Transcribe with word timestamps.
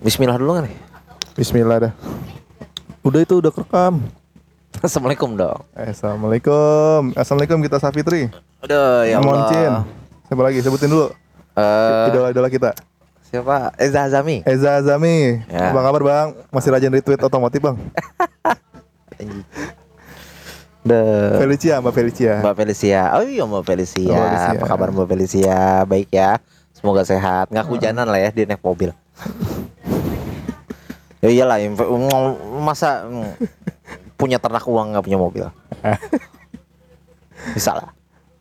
Bismillah 0.00 0.40
dulu 0.40 0.56
kan 0.56 0.64
nih. 0.64 0.76
Bismillah 1.36 1.76
dah. 1.88 1.92
Udah 3.04 3.20
itu 3.20 3.36
udah 3.36 3.52
kerekam. 3.52 4.00
Assalamualaikum 4.86 5.36
dong. 5.36 5.60
Eh, 5.76 5.92
Assalamualaikum. 5.92 7.12
Assalamualaikum 7.12 7.60
kita 7.60 7.76
Safitri. 7.76 8.32
Aduh 8.64 9.04
ya 9.04 9.20
Allah. 9.20 9.28
Moncin. 9.28 9.72
Siapa 10.24 10.40
lagi? 10.40 10.58
Sebutin 10.64 10.88
dulu. 10.88 11.12
Eh, 11.52 12.08
Idola-idola 12.12 12.48
kita. 12.48 12.70
siapa? 13.30 13.70
Eza 13.78 14.08
Azami. 14.08 14.42
Eza 14.42 14.80
Azami. 14.80 15.38
Ya. 15.46 15.70
Apa 15.70 15.86
kabar 15.86 16.02
bang? 16.02 16.28
Masih 16.50 16.74
rajin 16.74 16.90
retweet 16.90 17.20
otomotif 17.20 17.60
bang? 17.62 17.76
The 20.80 21.00
Felicia, 21.36 21.76
Mbak 21.78 21.92
Felicia. 21.92 22.34
Mbak 22.40 22.54
Felicia. 22.56 23.00
Oh 23.12 23.22
iya 23.22 23.44
Mbak 23.44 23.64
Felicia. 23.68 24.16
Mbak 24.16 24.24
Felicia. 24.24 24.50
Apa 24.56 24.64
kabar 24.66 24.88
Mbak 24.90 25.06
Felicia? 25.12 25.60
Baik 25.84 26.08
ya. 26.08 26.40
Semoga 26.72 27.04
sehat. 27.04 27.52
Nggak 27.52 27.68
hujanan 27.68 28.08
lah 28.08 28.16
ya 28.18 28.32
dia 28.32 28.48
naik 28.48 28.64
mobil. 28.64 28.90
Ya 31.20 31.28
iyalah 31.28 31.60
masa 32.60 33.04
mm, 33.08 33.36
punya 34.20 34.36
ternak 34.40 34.64
uang 34.64 34.92
nggak 34.96 35.04
punya 35.04 35.18
mobil. 35.20 35.44
Bisa 37.56 37.72
lah. 37.72 37.88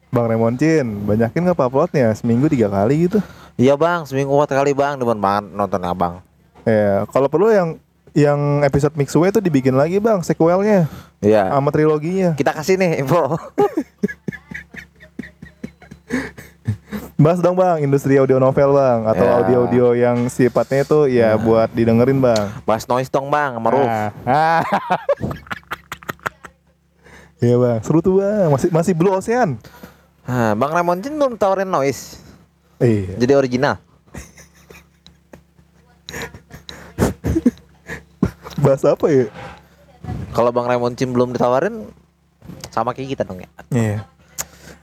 Bang 0.09 0.25
Remoncin, 0.25 1.05
banyakin 1.05 1.45
nggak 1.45 1.59
uploadnya? 1.69 2.11
Seminggu 2.17 2.49
tiga 2.49 2.67
kali 2.67 3.07
gitu. 3.07 3.21
Iya 3.59 3.77
bang, 3.77 4.07
seminggu 4.07 4.33
empat 4.33 4.55
kali 4.57 4.73
bang, 4.73 4.97
demen 4.97 5.19
banget 5.21 5.53
nonton 5.53 5.81
abang. 5.85 6.23
Ya, 6.65 7.05
kalau 7.13 7.29
perlu 7.29 7.51
yang 7.53 7.77
yang 8.17 8.65
episode 8.65 8.97
Mixway 8.97 9.29
itu 9.29 9.37
dibikin 9.39 9.77
lagi 9.77 10.01
bang, 10.01 10.23
sequelnya 10.25 10.89
Iya. 11.21 11.51
sama 11.51 11.69
triloginya. 11.69 12.33
Kita 12.33 12.55
kasih 12.55 12.79
nih 12.79 13.03
info. 13.05 13.37
Bahas 17.19 17.43
dong 17.43 17.59
bang, 17.59 17.83
industri 17.83 18.15
audio 18.15 18.39
novel 18.39 18.71
bang, 18.71 19.03
atau 19.03 19.25
Ya. 19.27 19.33
audio-audio 19.43 19.85
yang 19.91 20.31
sifatnya 20.31 20.87
itu 20.87 20.99
ya 21.11 21.35
buat 21.35 21.67
didengerin 21.75 22.23
bang. 22.23 22.47
Bahas 22.63 22.87
noise 22.87 23.11
dong 23.11 23.27
bang, 23.27 23.59
sama 23.59 23.69
Ruf. 23.69 23.83
Ah. 23.83 24.09
Ah. 24.23 24.63
Iya 27.39 27.55
bang, 27.55 27.79
seru 27.83 27.99
tuh 27.99 28.19
bang, 28.19 28.51
masih 28.51 28.67
masih 28.67 28.91
Blue 28.91 29.11
Ocean. 29.11 29.59
Ah, 30.27 30.55
bang 30.55 30.71
Ramoncin 30.71 31.15
belum 31.15 31.35
tawarin 31.35 31.67
noise. 31.67 32.23
Iya. 32.79 33.15
Jadi 33.15 33.33
original. 33.35 33.75
Bahas 38.63 38.83
apa 38.83 39.07
ya? 39.07 39.25
Kalau 40.31 40.51
bang 40.51 40.67
Ramoncin 40.67 41.11
belum 41.11 41.31
ditawarin, 41.31 41.87
sama 42.71 42.91
kayak 42.91 43.15
kita 43.15 43.23
dong 43.23 43.39
ya. 43.39 43.49
Iya. 43.71 43.97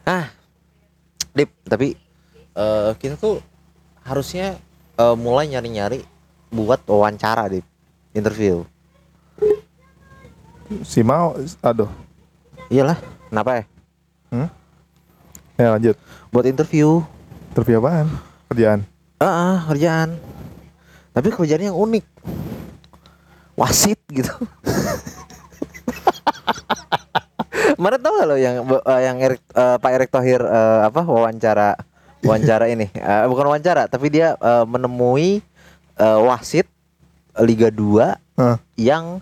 Ah, 0.05 0.27
Dip, 1.37 1.53
tapi 1.69 1.97
eh, 2.57 2.91
kita 2.97 3.21
tuh 3.21 3.45
harusnya 4.03 4.57
eh, 4.97 5.17
mulai 5.17 5.47
nyari-nyari 5.53 6.03
buat 6.49 6.81
wawancara, 6.89 7.53
Dip. 7.53 7.67
Interview. 8.17 8.65
Si 10.83 11.05
mau, 11.05 11.37
aduh. 11.63 11.93
Iyalah, 12.73 12.98
kenapa 13.29 13.51
ya? 13.61 13.65
Hmm? 14.33 14.48
Ya 15.57 15.69
lanjut. 15.77 15.97
Buat 16.33 16.47
interview. 16.51 17.05
Interview 17.55 17.79
apaan? 17.79 18.09
Kerjaan. 18.51 18.81
Ah, 19.23 19.29
ah, 19.29 19.59
kerjaan. 19.70 20.17
Tapi 21.15 21.29
kerjaan 21.31 21.70
yang 21.70 21.79
unik. 21.79 22.05
Wasit 23.57 24.01
gitu. 24.13 24.33
Kemarin 27.77 28.01
tau 28.01 28.17
gak 28.17 28.29
lo 28.29 28.37
yang 28.41 28.65
eh, 28.65 29.01
yang 29.05 29.17
Erik, 29.20 29.43
eh, 29.53 29.77
Pak 29.81 29.91
Erick 29.93 30.11
Thohir 30.13 30.41
eh, 30.41 30.81
apa 30.89 31.01
wawancara 31.05 31.77
wawancara 32.27 32.67
ini 32.69 32.91
Eh, 32.93 33.25
bukan 33.31 33.47
wawancara 33.47 33.87
tapi 33.87 34.11
dia 34.11 34.35
eh, 34.37 34.65
menemui 34.67 35.41
eh, 35.97 36.21
wasit 36.27 36.67
Liga 37.41 37.69
2 37.69 38.41
Hah. 38.41 38.57
yang 38.77 39.21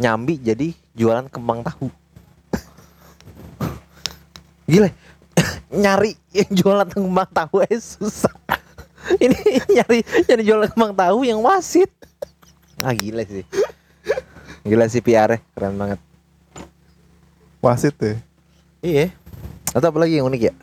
nyambi 0.00 0.40
jadi 0.40 0.72
jualan 0.96 1.28
kembang 1.28 1.60
tahu. 1.64 1.88
Gila. 4.68 4.88
nyari 5.82 6.16
yang 6.32 6.50
jualan 6.52 6.88
kembang 6.88 7.30
tahu 7.32 7.64
eh 7.64 7.80
susah. 7.80 8.32
Ini 9.24 9.36
nyari 9.72 9.98
nyari 10.28 10.42
jualan 10.44 10.68
kembang 10.72 10.94
tahu 10.96 11.24
yang 11.24 11.40
wasit. 11.40 11.88
Ah 12.80 12.96
gila 12.96 13.24
sih. 13.24 13.44
Gila 14.64 14.88
sih 14.88 15.00
PR 15.04 15.36
-nya. 15.36 15.38
keren 15.56 15.76
banget. 15.76 16.00
Wasit 17.60 17.96
deh. 18.00 18.16
Iya. 18.80 19.12
Atau 19.76 19.92
apa 19.92 19.98
lagi 20.00 20.16
yang 20.16 20.28
unik 20.28 20.42
ya? 20.48 20.54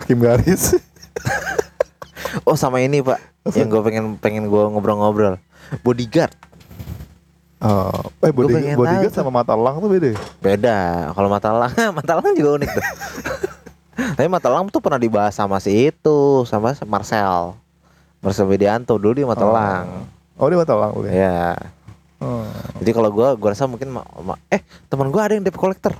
Hakim 0.00 0.18
garis. 0.24 0.80
Oh 2.48 2.56
sama 2.56 2.80
ini 2.80 2.98
pak, 2.98 3.20
yang 3.52 3.68
gue 3.68 3.82
pengen 3.82 4.16
pengen 4.16 4.44
gue 4.46 4.62
ngobrol-ngobrol. 4.66 5.36
Bodyguard. 5.80 6.32
Oh, 7.58 7.90
eh 8.22 8.30
body, 8.30 8.72
bodyguard 8.72 9.10
sama 9.10 9.34
mata 9.34 9.52
elang 9.52 9.76
tuh 9.76 9.90
beda. 9.90 10.08
ya? 10.08 10.18
Beda. 10.38 10.78
Kalau 11.10 11.28
mata 11.28 11.50
elang, 11.50 11.72
mata 11.98 12.10
elang 12.14 12.32
juga 12.32 12.50
unik 12.56 12.70
tuh. 12.70 12.84
Tapi 14.16 14.28
mata 14.28 14.46
elang 14.46 14.66
tuh 14.68 14.78
pernah 14.78 14.96
dibahas 14.96 15.34
sama 15.34 15.58
si 15.58 15.90
itu, 15.90 16.18
sama 16.44 16.72
Marcel. 16.84 17.58
Marcel 18.18 18.46
Widianto 18.46 18.94
dulu 18.94 19.12
dia 19.12 19.26
mata 19.26 19.42
Oh. 19.42 19.50
elang. 19.50 19.86
Oh 20.38 20.46
dia 20.46 20.56
mata 20.56 20.72
elang 20.72 20.92
udah. 20.94 21.10
Ya. 21.10 21.58
Oh. 22.18 22.46
Jadi 22.78 22.90
kalau 22.90 23.10
gua 23.10 23.34
gua 23.34 23.52
rasa 23.52 23.66
mungkin 23.66 23.90
ma- 23.90 24.06
ma- 24.18 24.40
eh 24.48 24.62
teman 24.86 25.10
gua 25.10 25.26
ada 25.26 25.34
yang 25.34 25.42
debt 25.42 25.54
collector. 25.54 25.92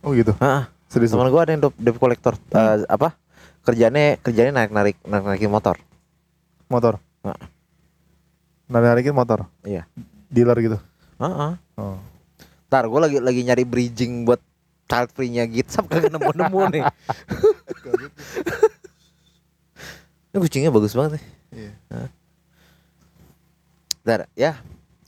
oh 0.00 0.14
gitu. 0.14 0.32
Heeh. 0.38 0.62
Serius. 0.86 1.10
Teman 1.10 1.28
gua 1.28 1.42
ada 1.42 1.52
yang 1.52 1.62
debt- 1.66 1.98
collector. 1.98 2.38
Hmm. 2.48 2.78
Eh, 2.78 2.86
apa? 2.88 3.18
Kerjanya 3.64 4.20
kerjanya 4.20 4.52
narik-narik 4.62 4.96
narik-narikin 5.02 5.48
motor. 5.50 5.76
Motor. 6.68 7.00
Heeh. 7.24 7.40
Narikin 8.68 9.16
motor. 9.16 9.48
Iya. 9.64 9.88
Dealer 10.28 10.56
gitu. 10.60 10.78
Heeh. 11.16 11.52
Oh. 11.76 11.98
Ntar 12.68 12.84
gua 12.88 13.08
lagi 13.08 13.20
lagi 13.20 13.40
nyari 13.40 13.64
bridging 13.64 14.28
buat 14.28 14.40
child 14.84 15.08
free-nya 15.16 15.48
GitHub 15.48 15.88
kagak 15.88 16.12
nemu-nemu 16.12 16.60
nih. 16.76 16.82
Ini 20.34 20.38
kucingnya 20.42 20.74
bagus 20.74 20.92
banget 20.92 21.16
nih. 21.16 21.24
Iya. 21.54 21.72
Ntar 24.04 24.20
ya. 24.34 24.52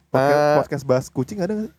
Podcast, 0.09 0.39
Eh, 0.41 0.57
podcast 0.63 0.85
bahas 0.87 1.07
kucing 1.13 1.39
ada 1.43 1.53
nggak? 1.53 1.69
sih? 1.69 1.75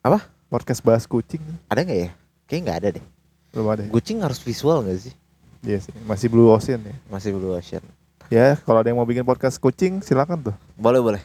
Apa? 0.00 0.18
Podcast 0.48 0.80
bahas 0.80 1.04
kucing 1.04 1.42
ada 1.68 1.80
nggak 1.82 1.98
ya? 1.98 2.10
Kayaknya 2.48 2.62
nggak 2.64 2.78
ada 2.80 2.88
deh. 2.96 3.04
belum 3.52 3.66
ada. 3.68 3.82
ya? 3.84 3.90
Kucing 3.92 4.24
harus 4.24 4.40
visual 4.40 4.80
nggak 4.80 4.96
sih? 4.96 5.14
Iya 5.62 5.78
sih. 5.78 5.94
Masih 6.02 6.26
Blue 6.26 6.50
Ocean 6.50 6.82
ya. 6.82 6.94
Masih 7.06 7.30
Blue 7.30 7.54
Ocean. 7.54 7.82
Ya 8.26 8.58
kalau 8.66 8.82
ada 8.82 8.90
yang 8.90 8.98
mau 8.98 9.06
bikin 9.06 9.22
podcast 9.22 9.62
kucing 9.62 10.02
silakan 10.02 10.50
tuh. 10.50 10.56
Boleh 10.74 10.98
boleh. 10.98 11.22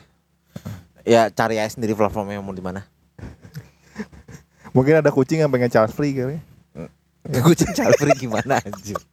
Ya 1.02 1.32
cari 1.32 1.58
aja 1.58 1.74
sendiri 1.74 1.98
platformnya 1.98 2.38
mau 2.38 2.54
di 2.54 2.62
mana. 2.62 2.86
Mungkin 4.76 5.00
ada 5.02 5.10
kucing 5.10 5.42
yang 5.42 5.50
pengen 5.50 5.72
child 5.72 5.90
free 5.90 6.14
kali. 6.14 6.38
kucing 7.48 7.72
child 7.74 7.96
free 7.98 8.18
gimana 8.18 8.62
anjir? 8.62 8.98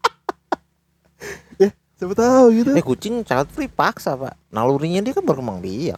Ya, 1.57 1.71
siapa 1.97 2.13
tahu 2.19 2.51
gitu. 2.53 2.71
Eh 2.77 2.85
kucing 2.85 3.23
child 3.25 3.49
free 3.49 3.71
paksa 3.71 4.19
pak. 4.19 4.35
Nalurinya 4.53 5.01
dia 5.01 5.15
kan 5.17 5.25
berkembang 5.25 5.63
biak. 5.63 5.97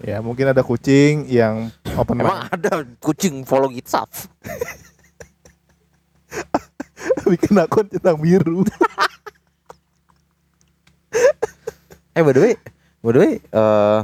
Ya 0.00 0.22
mungkin 0.24 0.48
ada 0.48 0.64
kucing 0.64 1.28
yang 1.28 1.68
open 1.98 2.22
Emang 2.22 2.46
mind. 2.46 2.50
ada 2.56 2.86
kucing 3.02 3.44
follow 3.44 3.68
GitHub? 3.68 4.08
Bikin 7.32 7.56
akun 7.56 7.88
centang 7.88 8.20
biru. 8.20 8.62
Eh 12.12 12.20
by 12.20 12.32
the 12.36 12.40
way, 12.44 12.54
by 13.00 13.10
the 13.16 13.20
way, 13.24 13.34
eh, 13.40 14.00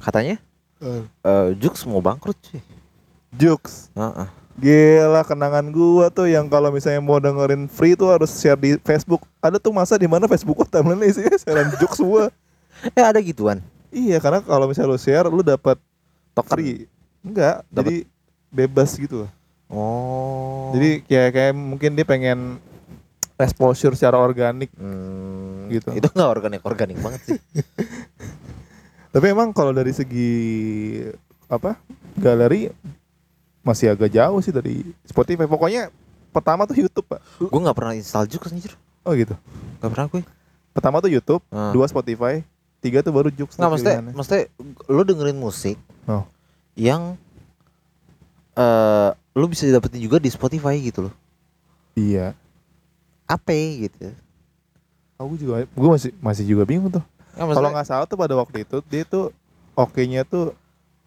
katanya 0.00 0.40
eh 0.80 1.48
Jux 1.60 1.84
mau 1.84 2.00
bangkrut 2.00 2.36
sih. 2.48 2.64
Jokes. 3.36 3.92
Heeh. 3.92 4.28
Gila 4.58 5.20
kenangan 5.22 5.68
gua 5.68 6.08
tuh 6.08 6.32
yang 6.32 6.48
kalau 6.48 6.72
misalnya 6.72 7.04
mau 7.04 7.20
dengerin 7.20 7.68
free 7.68 7.92
tuh 7.92 8.08
harus 8.08 8.32
share 8.32 8.56
di 8.56 8.80
Facebook. 8.80 9.20
Ada 9.38 9.60
tuh 9.60 9.70
masa 9.70 10.00
di 10.00 10.08
mana 10.08 10.24
Facebook 10.24 10.64
gua 10.64 10.66
timeline 10.66 11.12
isinya 11.12 11.36
sharean 11.36 11.68
jokes 11.76 12.00
semua. 12.00 12.32
Eh 12.96 13.02
ada 13.02 13.18
gituan. 13.18 13.58
Iya, 13.90 14.22
karena 14.22 14.38
kalau 14.38 14.70
misalnya 14.70 14.94
lu 14.94 15.00
share 15.02 15.26
lu 15.28 15.42
dapat 15.42 15.76
Token. 16.32 16.50
free. 16.56 16.74
Enggak, 17.26 17.66
Dapet- 17.68 17.74
jadi 17.74 17.96
bebas 18.48 18.94
gitu. 18.94 19.26
Oh. 19.68 20.72
Jadi 20.72 21.04
kayak 21.04 21.30
kayak 21.30 21.52
mungkin 21.52 21.92
dia 21.92 22.04
pengen 22.04 22.56
exposure 23.36 23.92
secara 23.92 24.16
organik. 24.16 24.72
Hmm, 24.74 25.68
Gitu. 25.68 25.92
Itu 25.92 26.08
nggak 26.08 26.30
organik 26.30 26.60
organik 26.62 26.96
banget 26.96 27.20
sih. 27.26 27.38
Tapi 29.12 29.26
emang 29.26 29.52
kalau 29.52 29.70
dari 29.70 29.92
segi 29.92 30.32
apa? 31.46 31.76
Galeri 32.14 32.72
masih 33.60 33.92
agak 33.92 34.08
jauh 34.08 34.40
sih 34.40 34.50
dari 34.50 34.80
Spotify. 35.02 35.44
Pokoknya 35.44 35.92
pertama 36.28 36.64
tuh 36.64 36.76
YouTube, 36.78 37.04
Pak. 37.06 37.20
gue 37.38 37.60
nggak 37.60 37.76
pernah 37.76 37.92
install 37.92 38.24
Jux 38.26 38.48
anjir. 38.48 38.72
Oh 39.04 39.12
gitu. 39.12 39.36
Nggak 39.78 39.90
pernah 39.90 40.06
gue. 40.08 40.22
Pertama 40.72 40.96
tuh 40.98 41.10
YouTube, 41.10 41.44
Ah. 41.48 41.68
dua 41.70 41.84
Spotify, 41.84 42.40
tiga 42.80 43.00
tuh 43.00 43.12
baru 43.12 43.28
Jux. 43.28 43.52
Nggak 43.52 43.68
tuh 43.68 43.74
mesti 43.76 43.92
mesti 44.14 44.38
lo 44.86 45.02
dengerin 45.02 45.36
musik 45.36 45.76
Oh. 46.04 46.24
yang 46.72 47.16
eh 48.54 49.10
lu 49.38 49.46
bisa 49.46 49.70
dapetin 49.70 50.02
juga 50.02 50.18
di 50.18 50.26
Spotify 50.26 50.74
gitu 50.82 51.06
loh. 51.06 51.14
Iya. 51.94 52.34
Apa 53.24 53.54
gitu. 53.54 54.10
Aku 55.14 55.34
juga 55.34 55.62
gue 55.62 55.88
masih 55.88 56.10
masih 56.18 56.44
juga 56.44 56.66
bingung 56.66 56.90
tuh. 56.90 57.04
Ya, 57.34 57.46
maksudnya- 57.46 57.54
Kalau 57.54 57.70
nggak 57.70 57.86
salah 57.86 58.06
tuh 58.06 58.18
pada 58.18 58.34
waktu 58.34 58.66
itu 58.66 58.82
dia 58.86 59.06
tuh 59.06 59.30
oke-nya 59.72 60.26
tuh 60.26 60.54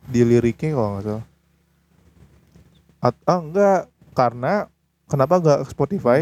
di 0.08 0.24
liriknya 0.24 0.72
kalau 0.74 0.90
nggak 0.96 1.06
salah. 1.06 1.26
At 3.02 3.16
ah 3.26 3.40
enggak 3.42 3.80
karena 4.14 4.54
kenapa 5.06 5.34
nggak 5.38 5.60
ke 5.64 5.72
Spotify? 5.72 6.20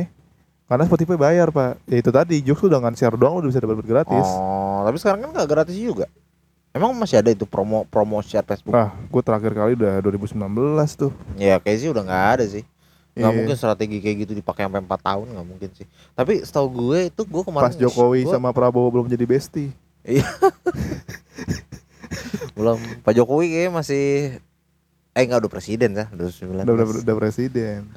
Karena 0.66 0.86
Spotify 0.86 1.18
bayar 1.18 1.50
pak. 1.50 1.82
Ya 1.86 1.98
itu 1.98 2.10
tadi 2.10 2.42
Jux 2.42 2.62
udah 2.62 2.78
ngan 2.80 2.94
share 2.94 3.18
doang 3.18 3.42
udah 3.42 3.50
bisa 3.50 3.60
dapat 3.60 3.82
gratis. 3.84 4.28
Oh, 4.30 4.86
tapi 4.86 4.98
sekarang 4.98 5.26
kan 5.26 5.30
nggak 5.34 5.50
gratis 5.50 5.76
juga. 5.76 6.06
Emang 6.70 6.94
masih 6.94 7.18
ada 7.18 7.30
itu 7.30 7.44
promo 7.44 7.82
promo 7.84 8.22
share 8.22 8.46
Facebook? 8.46 8.72
Ah, 8.72 8.94
gue 8.94 9.22
terakhir 9.22 9.52
kali 9.52 9.74
udah 9.74 9.98
2019 10.00 10.38
tuh. 10.94 11.12
Ya 11.36 11.58
kayak 11.58 11.78
sih 11.78 11.90
udah 11.90 12.04
nggak 12.04 12.26
ada 12.32 12.46
sih. 12.46 12.64
Nggak 13.12 13.26
Iya. 13.26 13.38
mungkin 13.42 13.56
strategi 13.58 13.98
kayak 13.98 14.18
gitu 14.22 14.32
dipakai 14.34 14.64
sampai 14.64 14.80
4 14.80 15.02
tahun 15.02 15.28
nggak 15.30 15.48
mungkin 15.48 15.70
sih. 15.74 15.86
Tapi 16.14 16.34
setahu 16.40 16.68
gue 16.70 17.10
itu 17.10 17.22
gue 17.24 17.44
kemarin 17.44 17.66
Pas 17.66 17.76
Jokowi 17.76 18.22
gua- 18.22 18.34
sama 18.34 18.50
Prabowo 18.52 18.88
belum 18.88 19.08
jadi 19.08 19.26
bestie. 19.26 19.74
Iya. 20.02 20.30
belum 22.54 22.78
Pak 23.02 23.14
Jokowi 23.14 23.46
kayaknya 23.50 23.72
masih 23.74 24.06
eh 25.12 25.22
enggak 25.22 25.42
udah 25.42 25.52
presiden 25.52 25.92
ya, 25.92 26.06
udah 26.08 26.26
19. 26.28 26.64
Udah, 26.64 26.74
udah, 26.76 26.86
udah 27.02 27.16
presiden. 27.18 27.90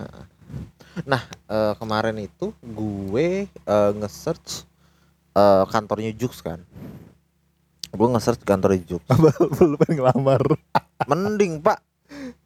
Nah, 1.05 1.21
eh, 1.47 1.73
kemarin 1.77 2.17
itu 2.19 2.51
gue 2.57 3.29
eh, 3.47 3.91
nge-search 3.95 4.65
eh, 5.33 5.65
kantornya 5.67 6.13
Jux 6.13 6.41
kan. 6.41 6.65
Gue 7.93 8.09
nge-search 8.09 8.43
kantornya 8.43 8.81
Jux. 8.89 9.05
Belum 9.61 9.77
pengen 9.77 10.01
ngelamar. 10.01 10.43
Mending, 11.05 11.61
Pak. 11.61 11.79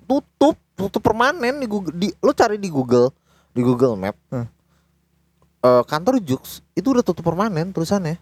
Tutup, 0.07 0.59
tutup 0.75 1.03
permanen 1.03 1.63
di 1.63 1.67
Google 1.67 1.95
di 1.95 2.09
lo 2.23 2.31
cari 2.35 2.59
di 2.59 2.71
Google, 2.71 3.11
di 3.55 3.63
Google 3.63 3.95
Map. 3.99 4.15
Hmm. 4.31 4.47
Eh, 5.67 5.83
kantor 5.87 6.23
Jux 6.23 6.63
itu 6.79 6.87
udah 6.95 7.03
tutup 7.03 7.27
permanen 7.27 7.75
tulisannya. 7.75 8.19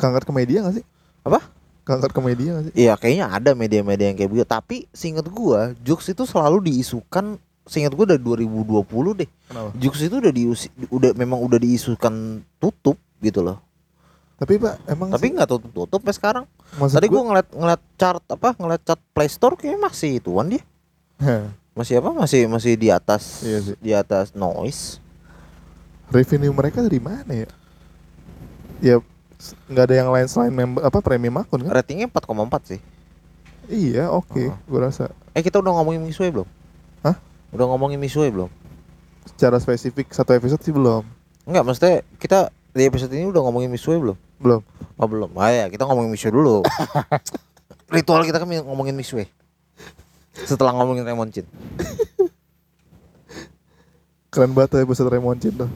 Kangkat 0.00 0.24
ke 0.24 0.32
media 0.32 0.64
gak 0.64 0.80
sih? 0.80 0.84
Apa? 1.20 1.44
Kangkat 1.84 2.10
ke 2.16 2.20
media 2.24 2.48
gak 2.56 2.64
sih? 2.70 2.74
Iya, 2.76 2.96
kayaknya 2.96 3.26
ada 3.28 3.50
media-media 3.52 4.08
yang 4.08 4.16
kayak 4.16 4.30
begitu. 4.32 4.48
Tapi 4.48 4.76
seingat 4.96 5.28
gua, 5.28 5.76
Jux 5.84 6.08
itu 6.08 6.24
selalu 6.24 6.72
diisukan 6.72 7.36
seingat 7.68 7.92
gua 7.92 8.08
dari 8.08 8.22
2020 8.24 9.20
deh. 9.20 9.28
Kenapa? 9.28 9.68
Jux 9.76 9.94
itu 10.00 10.16
udah 10.16 10.32
diusi, 10.32 10.68
udah 10.88 11.12
memang 11.12 11.36
udah 11.44 11.60
diisukan 11.60 12.40
tutup 12.56 12.96
gitu 13.20 13.44
loh. 13.44 13.60
Tapi 14.40 14.56
pak 14.56 14.74
emang 14.88 15.12
Tapi 15.12 15.26
nggak 15.30 15.44
tutup 15.46 15.68
tutup 15.70 16.00
sampai 16.00 16.16
sekarang. 16.16 16.44
maksud 16.74 16.96
Tadi 16.96 17.06
gua- 17.06 17.22
ngeliat 17.22 17.48
ngeliat 17.50 17.82
chart 17.94 18.24
apa 18.24 18.56
ngeliat 18.56 18.80
chart 18.80 19.02
Play 19.12 19.28
Store 19.28 19.52
kayaknya 19.52 19.80
masih 19.82 20.10
ituan 20.16 20.48
dia. 20.48 20.64
Masih 21.70 22.00
apa? 22.00 22.10
Masih 22.10 22.48
masih 22.48 22.72
di 22.74 22.88
atas 22.88 23.40
Iya 23.42 23.58
sih. 23.62 23.74
di 23.78 23.92
atas 23.92 24.32
noise. 24.32 24.96
revenue 26.08 26.50
mereka 26.50 26.80
dari 26.80 26.98
mana 26.98 27.30
ya? 27.30 27.48
Ya 28.82 28.96
nggak 29.68 29.84
ada 29.84 29.94
yang 29.94 30.10
lain 30.10 30.26
selain 30.26 30.50
member 30.50 30.82
apa 30.82 30.98
premium 30.98 31.36
akun 31.36 31.60
kan? 31.60 31.70
Ratingnya 31.72 32.08
4,4 32.08 32.26
sih. 32.66 32.80
Iya 33.66 34.08
oke, 34.08 34.50
Oh. 34.50 34.56
gua 34.66 34.88
rasa 34.88 35.14
Eh 35.30 35.40
kita 35.40 35.56
udah 35.56 35.70
ngomongin 35.72 36.02
Misue 36.02 36.26
belum? 36.26 36.48
Hah? 37.00 37.14
Udah 37.50 37.66
ngomongin 37.66 37.96
Misue 37.96 38.26
belum? 38.26 38.50
secara 39.22 39.56
spesifik 39.56 40.10
satu 40.10 40.32
episode 40.32 40.58
sih 40.58 40.72
belum, 40.72 41.04
Enggak, 41.44 41.62
maksudnya 41.62 41.94
kita 42.16 42.38
di 42.70 42.82
episode 42.82 43.12
ini 43.12 43.24
udah 43.26 43.40
ngomongin 43.42 43.68
Misue 43.68 43.94
belum? 43.94 44.16
Belum. 44.40 44.60
Oh 44.96 45.06
belum. 45.06 45.30
Ah 45.36 45.52
ya, 45.52 45.64
kita 45.68 45.84
ngomongin 45.84 46.10
Misue 46.10 46.32
dulu. 46.32 46.64
Ritual 47.94 48.24
kita 48.24 48.40
kan 48.40 48.48
ngomongin 48.48 48.96
Misue. 48.96 49.28
Setelah 50.32 50.72
ngomongin 50.72 51.04
Remoncin. 51.04 51.44
Keren 54.30 54.54
banget 54.54 54.78
tuh 54.78 54.80
episode 54.80 55.10
Raymond 55.10 55.42
Chin 55.42 55.52
tuh. 55.52 55.66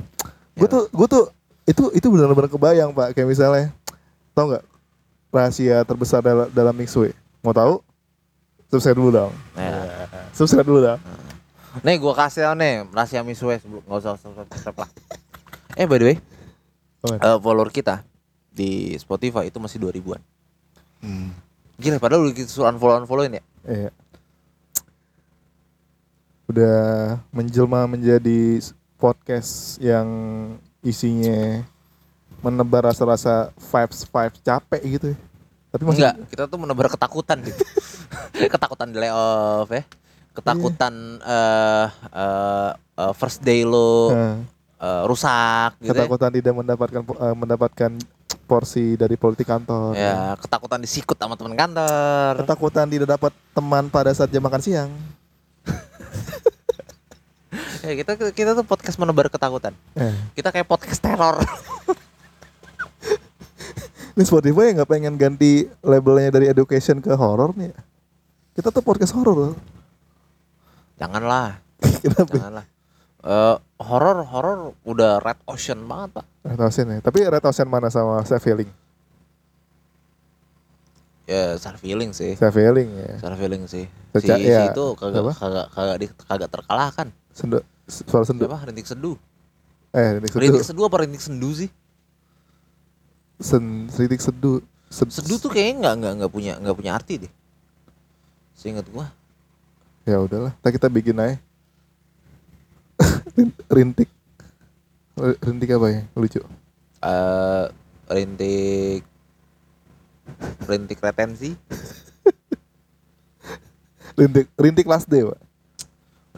Gue 0.55 0.65
Ya. 0.65 0.71
tuh, 0.71 0.83
gue 0.89 1.07
tuh 1.11 1.25
itu 1.67 1.83
itu 1.91 2.07
benar-benar 2.07 2.47
kebayang 2.47 2.95
pak. 2.95 3.11
Kayak 3.13 3.29
misalnya, 3.29 3.65
tau 4.31 4.47
nggak 4.47 4.65
rahasia 5.29 5.83
terbesar 5.83 6.23
dalam 6.23 6.47
dalam 6.55 6.71
Mixway? 6.71 7.11
Mau 7.43 7.51
tahu? 7.51 7.83
Subscribe 8.71 8.95
dulu 8.95 9.11
dong. 9.13 9.33
Nah, 9.59 10.07
Subscribe 10.31 10.65
dulu 10.65 10.81
dong. 10.81 11.01
nih 11.83 11.99
gua 11.99 12.15
kasih 12.15 12.47
tau 12.47 12.55
nih 12.55 12.87
rahasia 12.87 13.27
Misue 13.27 13.59
sebelum 13.59 13.83
nggak 13.83 13.99
usah 13.99 14.15
subscribe 14.15 14.87
lah. 14.87 14.91
Eh 15.75 15.91
by 15.91 15.99
the 15.99 16.07
way, 16.07 16.17
eh, 17.11 17.39
follower 17.43 17.75
kita 17.75 18.07
di 18.55 18.95
Spotify 18.97 19.51
itu 19.51 19.59
masih 19.59 19.83
2000-an. 19.83 20.23
Hmm. 21.03 21.31
Gila, 21.75 21.99
padahal 21.99 22.31
udah 22.31 22.35
kita 22.35 22.47
suruh 22.47 22.71
unfollow 22.71 23.03
unfollowin 23.03 23.37
ya. 23.37 23.45
Iya. 23.67 23.91
Udah 26.47 26.77
menjelma 27.33 27.89
menjadi 27.89 28.61
podcast 28.95 29.81
yang 29.81 30.07
isinya 30.81 31.65
menebar 32.39 32.93
rasa-rasa 32.93 33.49
vibes 33.57 34.05
vibes 34.05 34.41
capek 34.45 34.83
gitu 34.85 35.07
ya. 35.13 35.19
Tapi 35.75 35.83
masih 35.83 36.01
Enggak, 36.05 36.15
kita 36.31 36.43
tuh 36.47 36.59
menebar 36.61 36.87
ketakutan 36.87 37.43
gitu. 37.43 37.59
ketakutan 38.55 38.89
di 38.93 38.99
layoff 39.01 39.67
ya. 39.73 39.83
Ketakutan 40.31 40.95
eh 41.25 41.87
eh, 42.13 42.71
eh, 42.77 43.13
first 43.17 43.43
day 43.43 43.67
lo 43.67 44.13
Eh, 44.13 44.37
eh, 44.79 45.03
rusak 45.09 45.81
gitu. 45.81 45.91
ya. 45.91 46.05
ketakutan 46.05 46.31
tidak 46.31 46.53
mendapatkan 46.55 47.01
eh, 47.03 47.35
mendapatkan 47.35 47.91
porsi 48.45 48.95
dari 48.95 49.17
politik 49.17 49.45
kantor. 49.45 49.93
Ya, 49.93 50.37
ketakutan 50.37 50.79
disikut 50.79 51.17
sama 51.17 51.35
teman 51.35 51.53
kantor. 51.53 52.33
Ketakutan 52.41 52.87
tidak 52.87 53.09
dapat 53.11 53.33
teman 53.51 53.89
pada 53.89 54.13
saat 54.13 54.29
jam 54.29 54.41
makan 54.41 54.61
siang. 54.61 54.91
Ya, 57.85 57.93
kita 57.93 58.17
kita 58.33 58.57
tuh 58.57 58.65
podcast 58.65 58.97
menebar 58.97 59.29
ketakutan. 59.29 59.77
Eh, 59.93 60.17
Kita 60.33 60.49
kayak 60.49 60.65
podcast 60.65 60.99
teror. 60.99 61.37
ini 64.17 64.25
Spotify 64.25 64.73
nggak 64.73 64.89
pengen 64.89 65.15
ganti 65.15 65.69
labelnya 65.85 66.33
dari 66.33 66.49
education 66.49 67.05
ke 67.05 67.13
horror 67.13 67.53
nih. 67.53 67.71
ya? 67.71 67.79
Kita 68.57 68.73
tuh 68.73 68.81
podcast 68.81 69.13
horror 69.13 69.37
loh. 69.37 69.55
Janganlah, 70.97 71.61
Kenapa? 72.03 72.33
janganlah. 72.33 72.67
Eh 73.21 73.57
horor 73.77 74.17
horor 74.25 74.59
udah 74.89 75.21
red 75.21 75.37
ocean 75.45 75.85
banget, 75.85 76.17
Pak. 76.17 76.27
Red 76.45 76.61
Ocean 76.61 76.87
ya. 76.93 76.99
Tapi 77.01 77.25
Red 77.25 77.43
Ocean 77.43 77.69
mana 77.69 77.89
sama 77.89 78.21
Self 78.29 78.45
Healing? 78.45 78.69
Ya, 81.25 81.57
self 81.57 81.81
feeling 81.81 82.13
sih. 82.13 82.37
Self 82.37 82.53
Healing 82.53 82.89
ya. 83.01 83.17
Self 83.17 83.41
feeling 83.41 83.65
sih. 83.65 83.89
Si, 84.13 84.29
Seca- 84.29 84.37
si 84.37 84.45
ya, 84.45 84.69
itu 84.77 84.85
kagak 84.93 85.25
apa? 85.25 85.33
kagak 85.33 85.67
kagak 85.73 85.97
di, 85.97 86.07
kagak 86.21 86.51
terkalahkan. 86.53 87.09
Sendu, 87.33 87.65
suara 87.89 88.29
sendu. 88.29 88.45
Siapa? 88.45 88.61
Rintik 88.69 88.85
seduh. 88.85 89.17
Eh, 89.97 90.21
rintik 90.21 90.31
sedu. 90.37 90.43
Rintik 90.45 90.65
seduh 90.69 90.85
apa 90.85 90.97
rintik 91.01 91.25
sendu 91.25 91.49
sih? 91.57 91.73
Sen, 93.41 93.89
rintik 93.89 94.21
sedu. 94.21 94.61
Sed- 94.93 95.11
Seduh 95.11 95.41
tuh 95.41 95.49
kayaknya 95.49 95.81
nggak 95.81 95.95
nggak 95.97 96.13
nggak 96.21 96.31
punya 96.31 96.53
nggak 96.61 96.77
punya 96.77 96.93
arti 96.93 97.15
deh. 97.25 97.33
Seingat 98.53 98.85
gua. 98.93 99.09
Ya 100.05 100.21
udahlah, 100.21 100.53
kita 100.61 100.93
bikin 100.93 101.17
aja. 101.17 101.41
Rin- 103.41 103.59
rintik. 103.73 104.13
Rintik 105.15 105.71
apa 105.71 105.87
ya? 105.95 106.03
Lucu. 106.19 106.43
Eh 106.99 107.65
rintik 108.11 109.07
rintik 110.67 110.99
retensi. 110.99 111.55
Rintik 114.19 114.47
rintik 114.55 114.87
last 114.87 115.11
day, 115.11 115.27
Pak. 115.27 115.39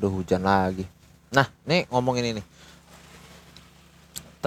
Udah 0.01 0.11
hujan 0.13 0.41
lagi. 0.45 0.85
Nah, 1.33 1.49
nih 1.69 1.85
ngomongin 1.93 2.25
ini. 2.37 2.41
Oh, 2.41 2.45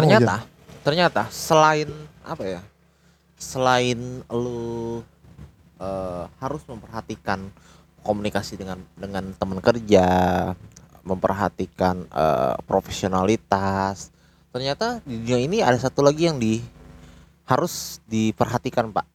Ternyata, 0.02 0.46
ternyata 0.82 1.30
selain 1.30 1.90
apa 2.26 2.44
ya? 2.46 2.62
Selain 3.38 3.98
lu 4.30 5.02
eh, 5.78 6.26
harus 6.42 6.66
memperhatikan 6.66 7.54
komunikasi 8.02 8.58
dengan 8.58 8.82
dengan 8.98 9.30
teman 9.38 9.62
kerja, 9.62 10.08
memperhatikan 11.06 12.10
eh, 12.10 12.58
profesionalitas. 12.66 14.10
Ternyata 14.50 15.00
di 15.06 15.22
dunia 15.22 15.40
ini 15.40 15.58
ada 15.62 15.78
satu 15.78 16.02
lagi 16.02 16.26
yang 16.26 16.42
di 16.42 16.58
harus 17.46 18.02
diperhatikan, 18.06 18.90
Pak. 18.90 19.06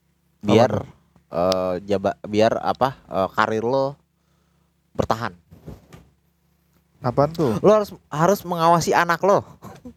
Biar 0.41 0.87
eh, 1.31 1.75
jaba 1.85 2.15
biar 2.23 2.59
apa? 2.61 2.95
eh, 3.07 3.29
karir 3.35 3.65
lo 3.65 3.99
bertahan. 4.95 5.35
Apaan 7.05 7.37
tuh? 7.37 7.61
lo 7.61 7.69
harus 7.69 7.91
harus 8.09 8.41
mengawasi 8.49 8.97
anak 8.97 9.21
lo 9.21 9.45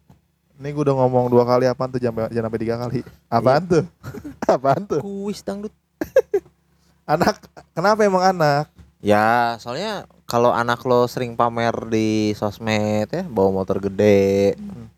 Ini 0.60 0.74
gue 0.74 0.82
udah 0.84 0.92
ngomong 0.92 1.32
dua 1.32 1.46
kali 1.48 1.64
apaan 1.64 1.88
tuh 1.88 2.02
jangan 2.02 2.28
jangan 2.28 2.50
sampai 2.50 2.60
tiga 2.60 2.74
kali. 2.76 3.00
Apaan 3.32 3.62
tuh? 3.64 3.84
apaan 4.58 4.82
tuh? 4.84 5.00
kuis 5.00 5.40
dangdut 5.40 5.72
Anak 7.08 7.40
kenapa 7.72 8.04
emang 8.04 8.24
anak? 8.26 8.68
ya 8.98 9.54
soalnya 9.62 10.04
kalau 10.26 10.50
anak 10.50 10.82
lo 10.82 11.06
sering 11.06 11.38
pamer 11.38 11.70
di 11.86 12.34
sosmed 12.34 13.06
ya 13.08 13.22
bawa 13.24 13.62
motor 13.62 13.78
gede 13.78 14.58
Hmm. 14.58 14.90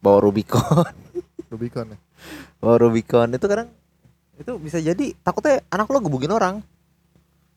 Bawa 0.00 0.18
Rubicon. 0.22 0.94
Rubicon 1.52 1.94
ya. 1.94 1.98
bawa 2.60 2.76
Rubicon. 2.80 3.28
Itu 3.34 3.46
kadang 3.46 3.68
itu 4.36 4.52
bisa 4.60 4.76
jadi 4.80 5.16
takutnya 5.24 5.64
anak 5.72 5.88
lo 5.88 6.00
gebugin 6.04 6.32
orang. 6.32 6.60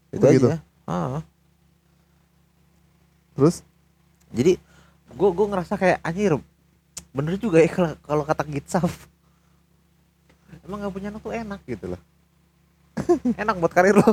Itu 0.09 0.23
Begitu? 0.23 0.47
aja 0.47 0.59
Ah. 0.89 1.21
Terus? 3.37 3.61
Jadi 4.33 4.57
gue 5.09 5.29
gue 5.33 5.47
ngerasa 5.49 5.73
kayak 5.77 5.99
anjir 6.05 6.37
bener 7.09 7.35
juga 7.41 7.57
ya 7.59 7.69
kalau 7.69 7.91
kalau 8.05 8.23
kata 8.25 8.43
Gitsaf. 8.47 9.09
Emang 10.65 10.81
nggak 10.85 10.93
punya 10.93 11.09
anak 11.13 11.21
tuh 11.21 11.33
enak 11.33 11.61
gitu 11.65 11.85
loh. 11.93 12.01
Enak 13.41 13.55
buat 13.57 13.73
karir 13.73 13.95
lo. 13.95 14.11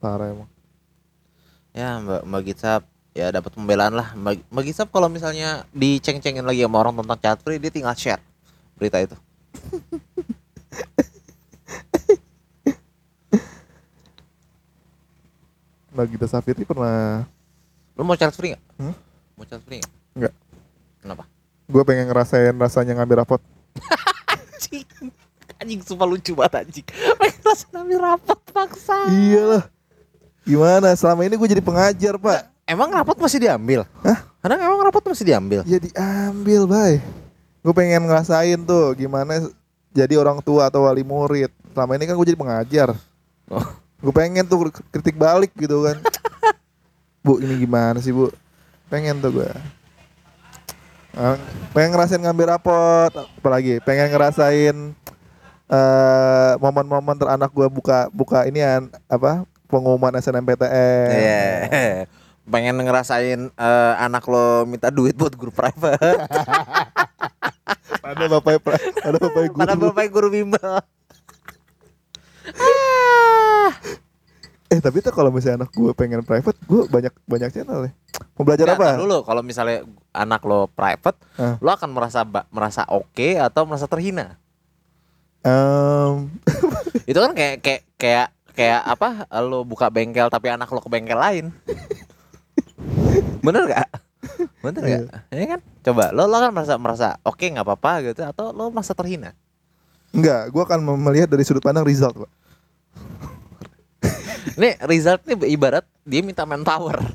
Parah 0.00 0.32
emang. 0.32 0.50
ya 1.70 2.02
mbak 2.02 2.26
mbak 2.26 2.42
Gitsap 2.50 2.82
ya 3.10 3.26
dapat 3.28 3.50
pembelaan 3.50 3.92
lah 3.92 4.14
mbak 4.14 4.62
Gitsap 4.64 4.88
kalau 4.88 5.06
misalnya 5.06 5.66
diceng-cengin 5.72 6.42
lagi 6.42 6.62
sama 6.62 6.78
orang 6.78 6.94
tentang 6.96 7.18
chat 7.18 7.38
free 7.40 7.58
dia 7.58 7.68
tinggal 7.68 7.94
share 7.94 8.22
berita 8.76 8.98
itu 8.98 9.16
Mbak 15.90 16.06
Gita 16.08 16.26
Safiri 16.28 16.62
pernah 16.62 17.26
lu 17.98 18.06
mau 18.06 18.16
chat 18.16 18.32
free 18.32 18.54
nggak 18.54 18.64
Hmm? 18.80 18.94
mau 19.36 19.44
chat 19.44 19.60
free 19.60 19.82
nggak 19.82 19.92
Nggak. 20.16 20.34
kenapa 21.02 21.24
gue 21.66 21.82
pengen 21.84 22.06
ngerasain 22.08 22.54
rasanya 22.56 22.96
ngambil 22.96 23.22
rapot. 23.22 23.40
anjing 24.32 24.82
anjing 25.56 25.80
sumpah 25.80 26.02
lucu 26.04 26.32
banget 26.32 26.66
anjing 26.66 26.86
pengen 27.14 27.40
rasa 27.44 27.64
ngambil 27.70 27.98
rapat 28.00 28.38
paksa 28.50 28.98
Iyalah. 29.06 29.64
Gimana? 30.40 30.96
Selama 30.96 31.22
ini 31.22 31.36
gue 31.36 31.48
jadi 31.48 31.60
pengajar, 31.60 32.16
Pak. 32.16 32.42
Emang 32.70 32.88
rapat 32.94 33.18
masih 33.18 33.42
diambil 33.42 33.82
Hah? 34.06 34.18
kadang 34.40 34.62
emang 34.62 34.80
rapat 34.86 35.02
masih 35.10 35.26
diambil 35.26 35.60
Ya 35.66 35.78
diambil, 35.82 36.64
bay. 36.70 36.94
Gue 37.60 37.74
pengen 37.76 38.08
ngerasain 38.08 38.56
tuh 38.64 38.96
gimana 38.96 39.36
jadi 39.92 40.16
orang 40.16 40.40
tua 40.40 40.72
atau 40.72 40.88
wali 40.88 41.04
murid. 41.04 41.52
Selama 41.76 41.92
ini 41.98 42.04
kan 42.08 42.14
gue 42.16 42.26
jadi 42.32 42.40
pengajar. 42.40 42.88
Oh. 43.52 43.66
Gue 44.00 44.12
pengen 44.16 44.48
tuh 44.48 44.72
kritik 44.88 45.20
balik 45.20 45.52
gitu 45.52 45.84
kan. 45.84 46.00
bu, 47.24 47.36
ini 47.44 47.60
gimana 47.60 48.00
sih, 48.00 48.16
Bu? 48.16 48.32
Pengen 48.88 49.20
tuh 49.20 49.42
gue. 49.42 49.50
Pengen 51.76 51.92
ngerasain 51.92 52.22
ngambil 52.22 52.56
rapot, 52.56 53.12
apalagi 53.12 53.82
pengen 53.84 54.08
ngerasain 54.08 54.76
eh 55.70 56.52
momen-momen 56.58 57.14
teranak 57.14 57.54
gue 57.54 57.68
buka 57.70 58.10
buka 58.10 58.42
ini 58.48 58.58
apa 59.06 59.44
pengumuman 59.68 60.16
SNMPTN. 60.16 61.10
Iya. 61.12 61.40
Pengen 62.50 62.76
ngerasain 62.76 63.40
eh, 63.48 63.94
anak 63.96 64.26
lo 64.26 64.66
minta 64.66 64.90
duit 64.90 65.14
buat 65.14 65.32
guru 65.32 65.50
private. 65.50 65.96
Ada 68.00 68.26
bapak 68.26 68.58
ada 69.06 69.18
bapak 69.22 69.42
guru. 69.54 69.60
Pada 69.62 69.74
bapak 69.78 70.06
guru 70.10 70.28
bimbel. 70.28 70.82
Ah. 72.50 73.70
Eh 74.66 74.78
tapi 74.78 74.98
tuh 74.98 75.10
kalau 75.10 75.30
misalnya 75.30 75.62
anak 75.62 75.70
gue 75.70 75.90
pengen 75.94 76.22
private, 76.22 76.58
gue 76.64 76.82
banyak 76.86 77.14
banyak 77.24 77.50
channel 77.50 77.86
ya. 77.86 77.92
Mau 78.34 78.42
belajar 78.42 78.66
Nggak, 78.66 78.78
apa? 78.82 78.98
dulu 78.98 79.18
kalau 79.22 79.42
misalnya 79.42 79.86
anak 80.10 80.42
lo 80.42 80.66
private, 80.68 81.18
Ah. 81.38 81.54
lo 81.58 81.70
akan 81.70 81.90
merasa 81.90 82.26
merasa 82.50 82.82
oke 82.86 83.38
atau 83.38 83.62
merasa 83.62 83.86
terhina. 83.86 84.34
Em, 85.40 86.34
Itu 87.06 87.18
kan 87.18 87.30
kayak 87.30 87.62
kayak 87.62 87.82
kayak 87.94 88.26
kayak 88.54 88.80
apa? 88.82 89.08
Lo 89.40 89.62
buka 89.62 89.86
bengkel 89.86 90.26
tapi 90.26 90.50
anak 90.50 90.66
lo 90.66 90.82
ke 90.82 90.90
bengkel 90.90 91.18
lain. 91.18 91.46
Bener 93.40 93.62
gak? 93.68 93.88
Bener 94.64 94.82
gak? 94.84 95.04
Ya 95.32 95.44
kan? 95.56 95.60
Coba 95.80 96.04
lo 96.12 96.28
lo 96.28 96.36
kan 96.36 96.52
merasa 96.52 96.74
merasa 96.76 97.08
oke 97.24 97.44
nggak 97.44 97.64
apa-apa 97.64 97.92
gitu 98.12 98.22
atau 98.24 98.52
lo 98.52 98.68
merasa 98.72 98.92
terhina? 98.92 99.32
enggak, 100.10 100.50
gue 100.50 100.62
akan 100.66 100.82
melihat 100.98 101.30
dari 101.30 101.46
sudut 101.46 101.62
pandang 101.62 101.86
result, 101.86 102.18
Pak. 102.18 102.30
Nih 104.60 104.74
result 104.82 105.22
nih 105.22 105.54
ibarat 105.54 105.86
dia 106.02 106.20
minta 106.24 106.44
manpower. 106.44 106.98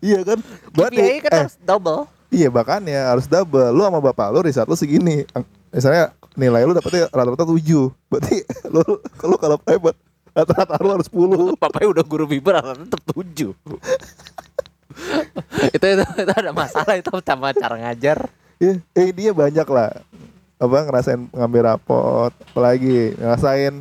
Iya 0.00 0.24
kan? 0.24 0.40
Berarti 0.72 0.96
KPI 0.96 1.20
kan 1.20 1.32
eh, 1.36 1.40
harus 1.44 1.56
double. 1.60 2.08
iya 2.32 2.48
bahkan 2.48 2.80
ya 2.88 3.12
harus 3.12 3.28
double. 3.28 3.68
Lu 3.68 3.84
sama 3.84 4.00
bapak 4.00 4.32
lu 4.32 4.40
result 4.40 4.64
lu 4.64 4.72
segini. 4.72 5.28
Misalnya 5.68 6.16
nilai 6.32 6.64
lu 6.64 6.72
dapetnya 6.72 7.12
rata-rata 7.12 7.44
7. 7.44 7.60
Berarti 8.08 8.40
lu 8.72 8.80
kalau 9.20 9.36
kalau 9.36 9.60
private 9.60 10.00
rata-rata 10.32 10.80
lu 10.80 10.96
harus 10.96 11.12
10. 11.12 11.60
Papanya 11.60 11.88
udah 11.92 12.04
guru 12.08 12.24
biber 12.24 12.64
tetap 12.64 13.04
tujuh. 13.12 13.52
itu, 15.76 15.84
itu 15.84 16.04
itu 16.04 16.32
ada 16.32 16.52
masalah 16.52 16.94
itu 16.96 17.10
sama 17.24 17.52
cara 17.54 17.76
ngajar. 17.76 18.18
Iya, 18.60 18.80
eh 18.92 19.08
dia 19.10 19.32
banyak 19.32 19.66
lah. 19.68 20.04
Apa 20.60 20.84
ngerasain 20.84 21.20
ngambil 21.32 21.62
rapot, 21.72 22.32
apalagi 22.52 23.16
ngerasain 23.16 23.80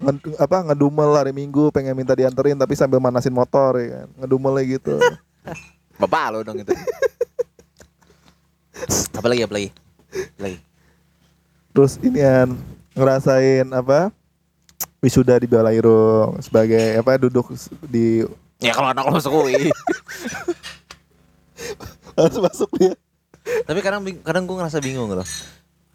nged- 0.00 0.38
apa 0.40 0.56
ngedumel 0.72 1.12
hari 1.12 1.36
Minggu 1.36 1.68
pengen 1.68 1.92
minta 1.92 2.16
dianterin 2.16 2.56
tapi 2.56 2.72
sambil 2.72 3.02
manasin 3.02 3.34
motor 3.34 3.76
ya 3.76 4.02
kan. 4.02 4.08
Ngedumelnya 4.24 4.64
gitu. 4.78 4.96
Bapak 6.00 6.24
lo 6.32 6.38
dong 6.46 6.62
itu. 6.62 6.72
apalagi 9.12 9.42
apalagi. 9.44 9.68
Lagi. 10.38 10.58
Terus 11.74 11.98
inian 12.00 12.56
ngerasain 12.94 13.66
apa? 13.74 14.14
Wisuda 14.98 15.38
di 15.38 15.46
Balairung 15.46 16.42
sebagai 16.42 16.98
apa 16.98 17.14
duduk 17.22 17.54
di 17.86 18.26
Ya 18.58 18.74
kalau 18.74 18.90
anak 18.90 19.06
lo 19.06 19.14
masuk 19.14 19.32
UI. 19.32 19.70
harus 22.18 22.38
masuk 22.42 22.70
dia. 22.78 22.94
Tapi 23.64 23.78
kadang 23.80 24.02
kadang 24.26 24.44
gue 24.50 24.56
ngerasa 24.58 24.82
bingung 24.82 25.06
loh. 25.14 25.26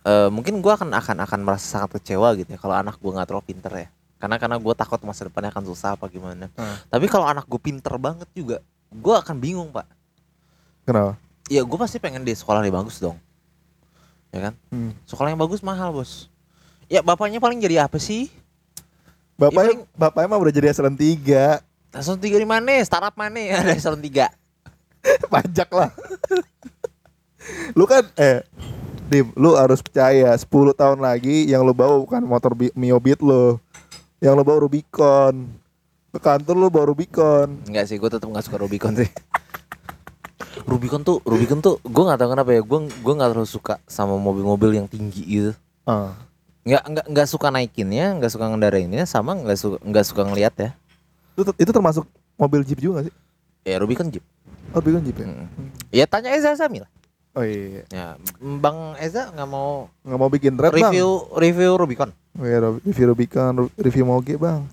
Eh 0.03 0.29
mungkin 0.32 0.63
gue 0.63 0.72
akan 0.72 0.96
akan 0.96 1.17
akan 1.27 1.39
merasa 1.43 1.79
sangat 1.79 2.00
kecewa 2.00 2.32
gitu 2.39 2.55
ya 2.55 2.60
kalau 2.60 2.75
anak 2.75 2.96
gue 3.00 3.12
nggak 3.12 3.27
terlalu 3.27 3.46
pinter 3.51 3.72
ya. 3.75 3.88
Karena 4.15 4.39
karena 4.39 4.55
gue 4.55 4.74
takut 4.79 5.03
masa 5.03 5.27
depannya 5.27 5.51
akan 5.51 5.63
susah 5.67 6.00
apa 6.00 6.08
gimana. 6.08 6.48
Hmm. 6.55 6.75
Tapi 6.88 7.12
kalau 7.12 7.27
anak 7.27 7.43
gue 7.43 7.60
pinter 7.60 7.91
banget 8.00 8.27
juga, 8.32 8.63
gue 8.88 9.15
akan 9.20 9.36
bingung 9.36 9.67
pak. 9.75 9.84
Kenapa? 10.88 11.20
Ya 11.51 11.60
gue 11.60 11.77
pasti 11.79 12.00
pengen 12.00 12.24
di 12.24 12.32
sekolah 12.32 12.63
yang 12.63 12.79
bagus 12.79 13.03
dong. 13.03 13.20
Ya 14.32 14.50
kan? 14.50 14.53
Hmm. 14.72 14.96
Sekolah 15.03 15.36
yang 15.36 15.41
bagus 15.43 15.60
mahal 15.60 15.91
bos. 15.91 16.32
Ya 16.88 17.03
bapaknya 17.03 17.43
paling 17.43 17.60
jadi 17.60 17.84
apa 17.84 18.00
sih? 18.00 18.32
Bapaknya 19.36 19.84
paling- 19.84 19.88
bapaknya 19.91 20.27
mah 20.32 20.39
udah 20.39 20.53
jadi 20.55 20.67
eselon 20.72 20.96
3 20.96 21.60
Eselon 21.94 22.18
tiga 22.18 22.38
di 22.42 22.48
mana? 22.50 22.74
Startup 22.82 23.14
mana? 23.14 23.38
Ada 23.62 23.78
eselon 23.78 24.02
tiga. 24.02 24.34
pajak 25.34 25.70
lah. 25.70 25.92
lu 27.76 27.84
kan 27.84 28.08
eh 28.16 28.40
Dim, 29.12 29.30
lu 29.36 29.54
harus 29.60 29.84
percaya 29.84 30.32
10 30.32 30.48
tahun 30.74 31.00
lagi 31.04 31.46
yang 31.46 31.62
lu 31.62 31.76
bawa 31.76 32.00
bukan 32.02 32.24
motor 32.24 32.56
Bi- 32.56 32.74
Mio 32.74 32.98
Beat 32.98 33.20
lu. 33.22 33.60
Yang 34.24 34.34
lu 34.40 34.44
bawa 34.48 34.58
Rubicon. 34.64 35.54
Ke 36.16 36.20
kantor 36.24 36.56
lu 36.56 36.68
bawa 36.72 36.90
Rubicon. 36.90 37.62
Enggak 37.68 37.92
sih, 37.92 38.00
gue 38.00 38.10
tetap 38.10 38.26
nggak 38.32 38.48
suka 38.48 38.58
Rubicon 38.58 38.96
sih. 38.96 39.12
Rubicon 40.72 41.04
tuh, 41.04 41.20
Rubicon 41.28 41.60
tuh, 41.60 41.78
gue 41.84 42.04
nggak 42.08 42.20
tahu 42.24 42.30
kenapa 42.32 42.50
ya, 42.56 42.62
gue 42.64 42.80
gue 42.90 43.14
nggak 43.14 43.30
terlalu 43.36 43.50
suka 43.50 43.78
sama 43.86 44.16
mobil-mobil 44.16 44.80
yang 44.80 44.88
tinggi 44.88 45.22
gitu. 45.28 45.52
Ah. 45.84 46.16
Nggak 46.64 46.84
nggak 46.88 47.06
nggak 47.12 47.28
suka 47.28 47.52
naikinnya, 47.52 48.16
nggak 48.18 48.32
suka 48.32 48.48
ngendarainnya, 48.48 49.04
sama 49.04 49.36
nggak 49.36 49.58
suka 49.60 49.78
nggak 49.84 50.06
suka 50.08 50.22
ngeliat 50.24 50.56
ya. 50.56 50.70
Itu, 51.34 51.52
itu 51.58 51.72
termasuk 51.72 52.06
mobil 52.34 52.62
Jeep 52.62 52.78
juga 52.78 53.02
gak 53.02 53.06
sih? 53.10 53.16
Ya 53.63 53.75
Rubicon 53.78 54.08
Jeep. 54.08 54.22
Oh, 54.72 54.78
Rubicon 54.78 55.02
Jeep 55.02 55.16
ya? 55.16 55.25
Mm. 55.25 55.48
Ya 55.90 56.06
tanya 56.06 56.30
Eza 56.32 56.54
Sami 56.54 56.82
lah. 56.82 56.90
Oh 57.34 57.42
iya. 57.42 57.82
Ya, 57.90 58.08
Bang 58.38 58.94
Eza 58.98 59.28
nggak 59.28 59.50
mau 59.50 59.90
Nggak 60.02 60.20
mau 60.20 60.30
bikin 60.30 60.54
thread 60.54 60.70
bang. 60.72 60.86
review 60.86 61.10
review 61.34 61.72
Rubicon. 61.74 62.10
Oh, 62.34 62.46
iya, 62.46 62.58
Rob- 62.60 62.82
review 62.82 63.08
Rubicon, 63.08 63.52
ru- 63.56 63.74
review 63.75 64.06
Moge 64.06 64.36
bang. 64.36 64.70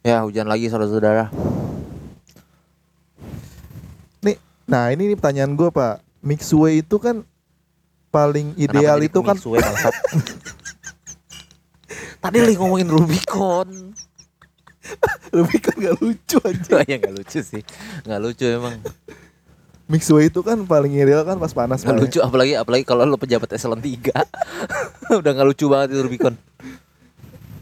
Ya 0.00 0.20
hujan 0.20 0.44
lagi 0.44 0.68
saudara-saudara. 0.68 1.32
Nih, 4.20 4.36
nah 4.64 4.88
ini 4.88 5.08
nih 5.08 5.16
pertanyaan 5.16 5.52
gue 5.54 5.68
pak. 5.68 6.04
Mixway 6.18 6.82
itu 6.82 6.98
kan 6.98 7.22
paling 8.08 8.52
ideal 8.56 8.98
itu 8.98 9.20
kan 9.22 9.36
ya, 9.36 9.62
bangsat? 9.62 9.94
Tadi 12.18 12.36
lagi 12.36 12.56
ngomongin 12.58 12.88
Rubicon. 12.88 13.94
Rubicon 15.34 15.76
gak 15.76 15.96
lucu 16.00 16.38
aja. 16.42 16.72
Oh, 16.78 16.82
ya 16.84 16.96
nggak 16.98 17.14
lucu 17.14 17.38
sih, 17.44 17.62
nggak 18.04 18.20
lucu 18.20 18.44
emang. 18.48 18.76
Mixway 19.88 20.28
itu 20.28 20.44
kan 20.44 20.60
paling 20.68 20.92
ideal 21.00 21.24
kan 21.24 21.40
pas 21.40 21.48
panas 21.56 21.80
ya. 21.80 21.96
lucu 21.96 22.20
apalagi 22.20 22.52
apalagi 22.60 22.84
kalau 22.84 23.08
lo 23.08 23.16
pejabat 23.16 23.56
eselon 23.56 23.80
3 23.80 24.12
Udah 25.20 25.32
nggak 25.32 25.48
lucu 25.48 25.64
banget 25.72 25.96
itu 25.96 26.00
Rubicon. 26.04 26.34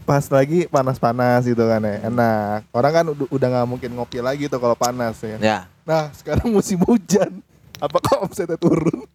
Pas 0.03 0.23
lagi 0.31 0.67
panas-panas 0.67 1.47
gitu 1.47 1.63
kan 1.67 1.83
ya. 1.83 2.07
Enak. 2.07 2.67
Orang 2.71 2.91
kan 2.95 3.05
udah, 3.11 3.47
gak 3.59 3.67
mungkin 3.67 3.91
ngopi 3.95 4.19
lagi 4.23 4.47
tuh 4.47 4.59
kalau 4.59 4.75
panas 4.75 5.19
ya. 5.19 5.35
Ya, 5.39 5.59
Nah 5.87 6.11
sekarang 6.15 6.51
musim 6.51 6.79
hujan. 6.83 7.43
Apakah 7.79 8.27
omsetnya 8.27 8.59
turun? 8.59 9.07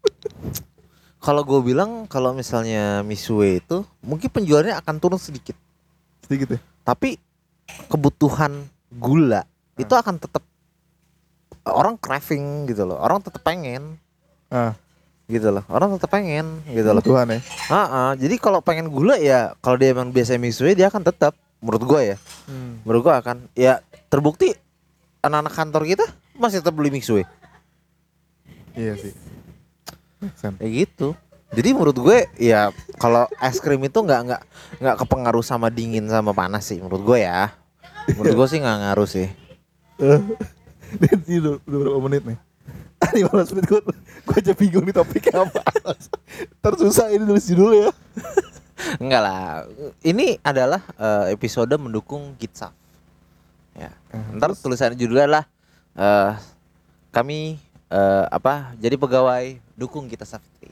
kalau 1.24 1.46
gue 1.46 1.60
bilang 1.62 2.04
kalau 2.10 2.34
misalnya 2.34 3.00
Misue 3.06 3.62
itu 3.62 3.86
mungkin 4.02 4.26
penjualannya 4.26 4.74
akan 4.74 4.94
turun 4.98 5.20
sedikit, 5.22 5.54
Sedikit 6.26 6.58
ya. 6.58 6.60
tapi 6.82 7.14
kebutuhan 7.88 8.68
gula 8.92 9.44
itu 9.80 9.92
akan 9.92 10.20
tetap 10.20 10.44
orang 11.68 11.94
craving 11.96 12.66
gitu 12.68 12.84
loh. 12.86 12.98
Orang 12.98 13.22
tetap 13.22 13.40
pengen 13.42 13.98
Ah, 14.52 14.76
gitu 15.32 15.48
loh. 15.48 15.64
Orang 15.72 15.96
tetap 15.96 16.12
pengen 16.12 16.60
gitu 16.68 16.92
loh. 16.92 17.00
Tuhan 17.00 17.32
ya. 17.32 17.40
Ah, 17.72 17.76
ah. 17.88 18.10
jadi 18.12 18.36
kalau 18.36 18.60
pengen 18.60 18.92
gula 18.92 19.16
ya 19.16 19.56
kalau 19.64 19.80
dia 19.80 19.96
emang 19.96 20.12
biasa 20.12 20.36
Misue 20.36 20.76
dia 20.76 20.92
akan 20.92 21.00
tetap 21.00 21.32
menurut 21.64 21.82
gue 21.88 22.00
ya. 22.12 22.16
Hmm. 22.44 22.84
Menurut 22.84 23.08
gue 23.08 23.14
akan 23.16 23.36
ya 23.56 23.80
terbukti 24.12 24.52
anak-anak 25.24 25.54
kantor 25.56 25.82
kita 25.88 26.04
masih 26.36 26.60
tetap 26.60 26.76
beli 26.76 26.92
Misue. 26.92 27.24
Iya 28.76 28.92
sih. 29.00 29.14
Kayak 30.60 30.72
gitu. 30.84 31.16
Jadi 31.52 31.68
menurut 31.76 31.96
gue 31.96 32.28
ya 32.36 32.72
kalau 32.96 33.28
es 33.40 33.60
krim 33.60 33.80
itu 33.84 33.98
nggak 34.00 34.20
nggak 34.28 34.42
nggak 34.80 34.96
kepengaruh 35.04 35.44
sama 35.44 35.68
dingin 35.68 36.08
sama 36.08 36.32
panas 36.32 36.68
sih 36.68 36.76
menurut 36.80 37.04
gue 37.04 37.18
ya. 37.24 37.52
Menurut 38.08 38.34
gue 38.34 38.46
sih 38.48 38.58
nggak 38.58 38.78
ngaruh 38.82 39.08
sih. 39.08 39.28
Dan 41.00 41.18
sini 41.24 41.38
udah, 41.40 41.54
udah 41.62 41.78
berapa 41.78 42.00
menit 42.04 42.22
nih? 42.26 42.38
15 43.26 43.54
menit 43.56 43.66
gue 43.66 43.80
gue 44.22 44.36
aja 44.38 44.52
bingung 44.54 44.84
nih 44.86 44.94
topiknya 44.94 45.42
apa. 45.42 45.62
Tersusah 46.62 47.10
ini 47.10 47.24
nulis 47.24 47.46
judul 47.46 47.86
ya. 47.86 47.90
Enggak 48.98 49.22
lah. 49.22 49.42
Ini 50.02 50.38
adalah 50.40 50.82
eh, 50.96 51.34
episode 51.34 51.74
mendukung 51.78 52.34
Gitsaf. 52.36 52.74
Ya. 53.72 53.90
Ntar 54.36 54.52
tulisan 54.54 54.92
judulnya 54.94 55.24
adalah 55.26 55.44
eh 55.96 56.32
kami 57.10 57.56
eh, 57.88 58.24
apa? 58.28 58.74
Jadi 58.78 58.94
pegawai 58.96 59.44
dukung 59.74 60.06
kita 60.06 60.22
Safety. 60.28 60.70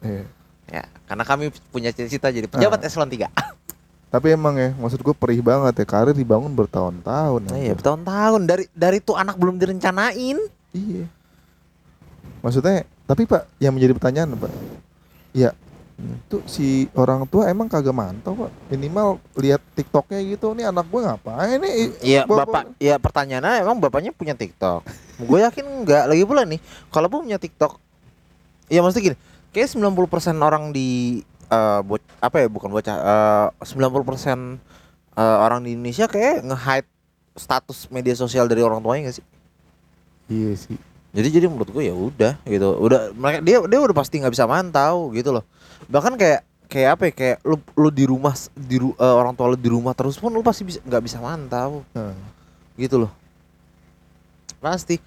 Iya. 0.00 0.24
Ya, 0.70 0.86
karena 1.10 1.26
kami 1.26 1.50
punya 1.74 1.90
cita-cita 1.90 2.30
jadi 2.30 2.46
pejabat 2.46 2.78
Ah. 2.78 2.86
eselon 2.86 3.10
3. 3.10 3.26
Tapi 4.10 4.34
emang 4.34 4.58
ya, 4.58 4.74
maksud 4.74 4.98
gue 5.06 5.14
perih 5.14 5.38
banget 5.38 5.82
ya 5.82 5.86
karir 5.86 6.10
dibangun 6.10 6.50
bertahun-tahun. 6.50 7.46
Nah, 7.46 7.54
iya, 7.54 7.78
bertahun-tahun 7.78 8.42
dari 8.42 8.64
dari 8.74 8.98
tuh 8.98 9.14
anak 9.14 9.38
belum 9.38 9.54
direncanain. 9.54 10.34
Iya. 10.74 11.06
Maksudnya, 12.42 12.82
tapi 13.06 13.22
Pak, 13.30 13.46
yang 13.62 13.70
menjadi 13.70 13.94
pertanyaan 13.94 14.34
Pak, 14.34 14.50
ya 15.30 15.54
tuh 16.32 16.40
si 16.48 16.88
orang 16.96 17.28
tua 17.28 17.46
emang 17.52 17.70
kagak 17.70 17.94
mantau 17.94 18.34
Pak. 18.34 18.50
Minimal 18.74 19.22
lihat 19.38 19.62
TikToknya 19.78 20.18
gitu, 20.26 20.58
nih 20.58 20.66
anak 20.66 20.90
gue 20.90 21.00
ngapain 21.06 21.58
nih? 21.62 21.72
Iya, 22.02 22.26
Bapak- 22.26 22.50
bapak. 22.50 22.64
Ya 22.82 22.98
pertanyaannya 22.98 23.62
emang 23.62 23.78
bapaknya 23.78 24.10
punya 24.10 24.34
TikTok. 24.34 24.90
Gue 25.22 25.38
yakin 25.46 25.86
enggak. 25.86 26.10
Lagi 26.10 26.24
pula 26.26 26.42
nih, 26.42 26.58
kalau 26.90 27.06
punya 27.06 27.38
TikTok, 27.38 27.78
ya 28.66 28.82
maksudnya 28.82 29.14
gini, 29.14 29.16
kayak 29.54 29.70
90% 29.70 30.34
orang 30.42 30.74
di 30.74 31.20
eh 31.50 31.80
bo- 31.82 32.10
apa 32.18 32.36
ya 32.38 32.46
bukan 32.46 32.70
bocah 32.70 32.96
eh 32.96 33.46
90% 33.60 34.56
eh, 35.12 35.36
orang 35.42 35.60
di 35.60 35.74
Indonesia 35.74 36.06
kayak 36.06 36.46
nge-hide 36.46 36.88
status 37.34 37.90
media 37.90 38.14
sosial 38.14 38.46
dari 38.46 38.62
orang 38.62 38.78
tuanya 38.78 39.10
gak 39.10 39.16
sih? 39.18 39.26
Iya 40.30 40.52
sih. 40.54 40.78
Jadi 41.10 41.28
jadi 41.28 41.46
menurut 41.50 41.68
gue 41.68 41.82
ya 41.82 41.94
udah 41.94 42.38
gitu. 42.46 42.68
Udah 42.78 43.10
mereka 43.10 43.42
dia 43.42 43.58
dia 43.66 43.78
udah 43.82 43.96
pasti 43.96 44.22
nggak 44.22 44.30
bisa 44.30 44.46
mantau 44.46 45.10
gitu 45.10 45.34
loh. 45.34 45.42
Bahkan 45.90 46.14
kayak 46.14 46.40
kayak 46.70 46.90
apa 46.94 47.02
ya 47.10 47.12
kayak 47.12 47.36
lu 47.42 47.58
lu 47.74 47.90
di 47.90 48.06
rumah 48.06 48.30
di 48.54 48.78
ru- 48.78 48.94
eh, 48.94 49.14
orang 49.18 49.34
tua 49.34 49.50
lu 49.50 49.58
di 49.58 49.66
rumah 49.66 49.90
terus 49.90 50.14
pun 50.14 50.30
lu 50.30 50.38
pasti 50.38 50.62
bisa 50.62 50.78
nggak 50.86 51.02
bisa 51.02 51.18
mantau 51.18 51.82
Nah, 51.90 52.14
gitu 52.78 53.02
loh. 53.02 53.10
Pasti 54.62 55.02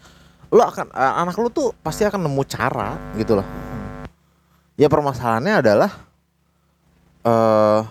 lu 0.51 0.59
akan 0.59 0.91
eh, 0.91 1.13
anak 1.23 1.39
lu 1.39 1.47
tuh 1.47 1.71
pasti 1.79 2.03
akan 2.03 2.19
nemu 2.27 2.43
cara 2.43 2.99
gitu 3.15 3.39
loh. 3.39 3.47
Ya 4.75 4.91
permasalahannya 4.91 5.63
adalah 5.63 5.91
eh 7.23 7.81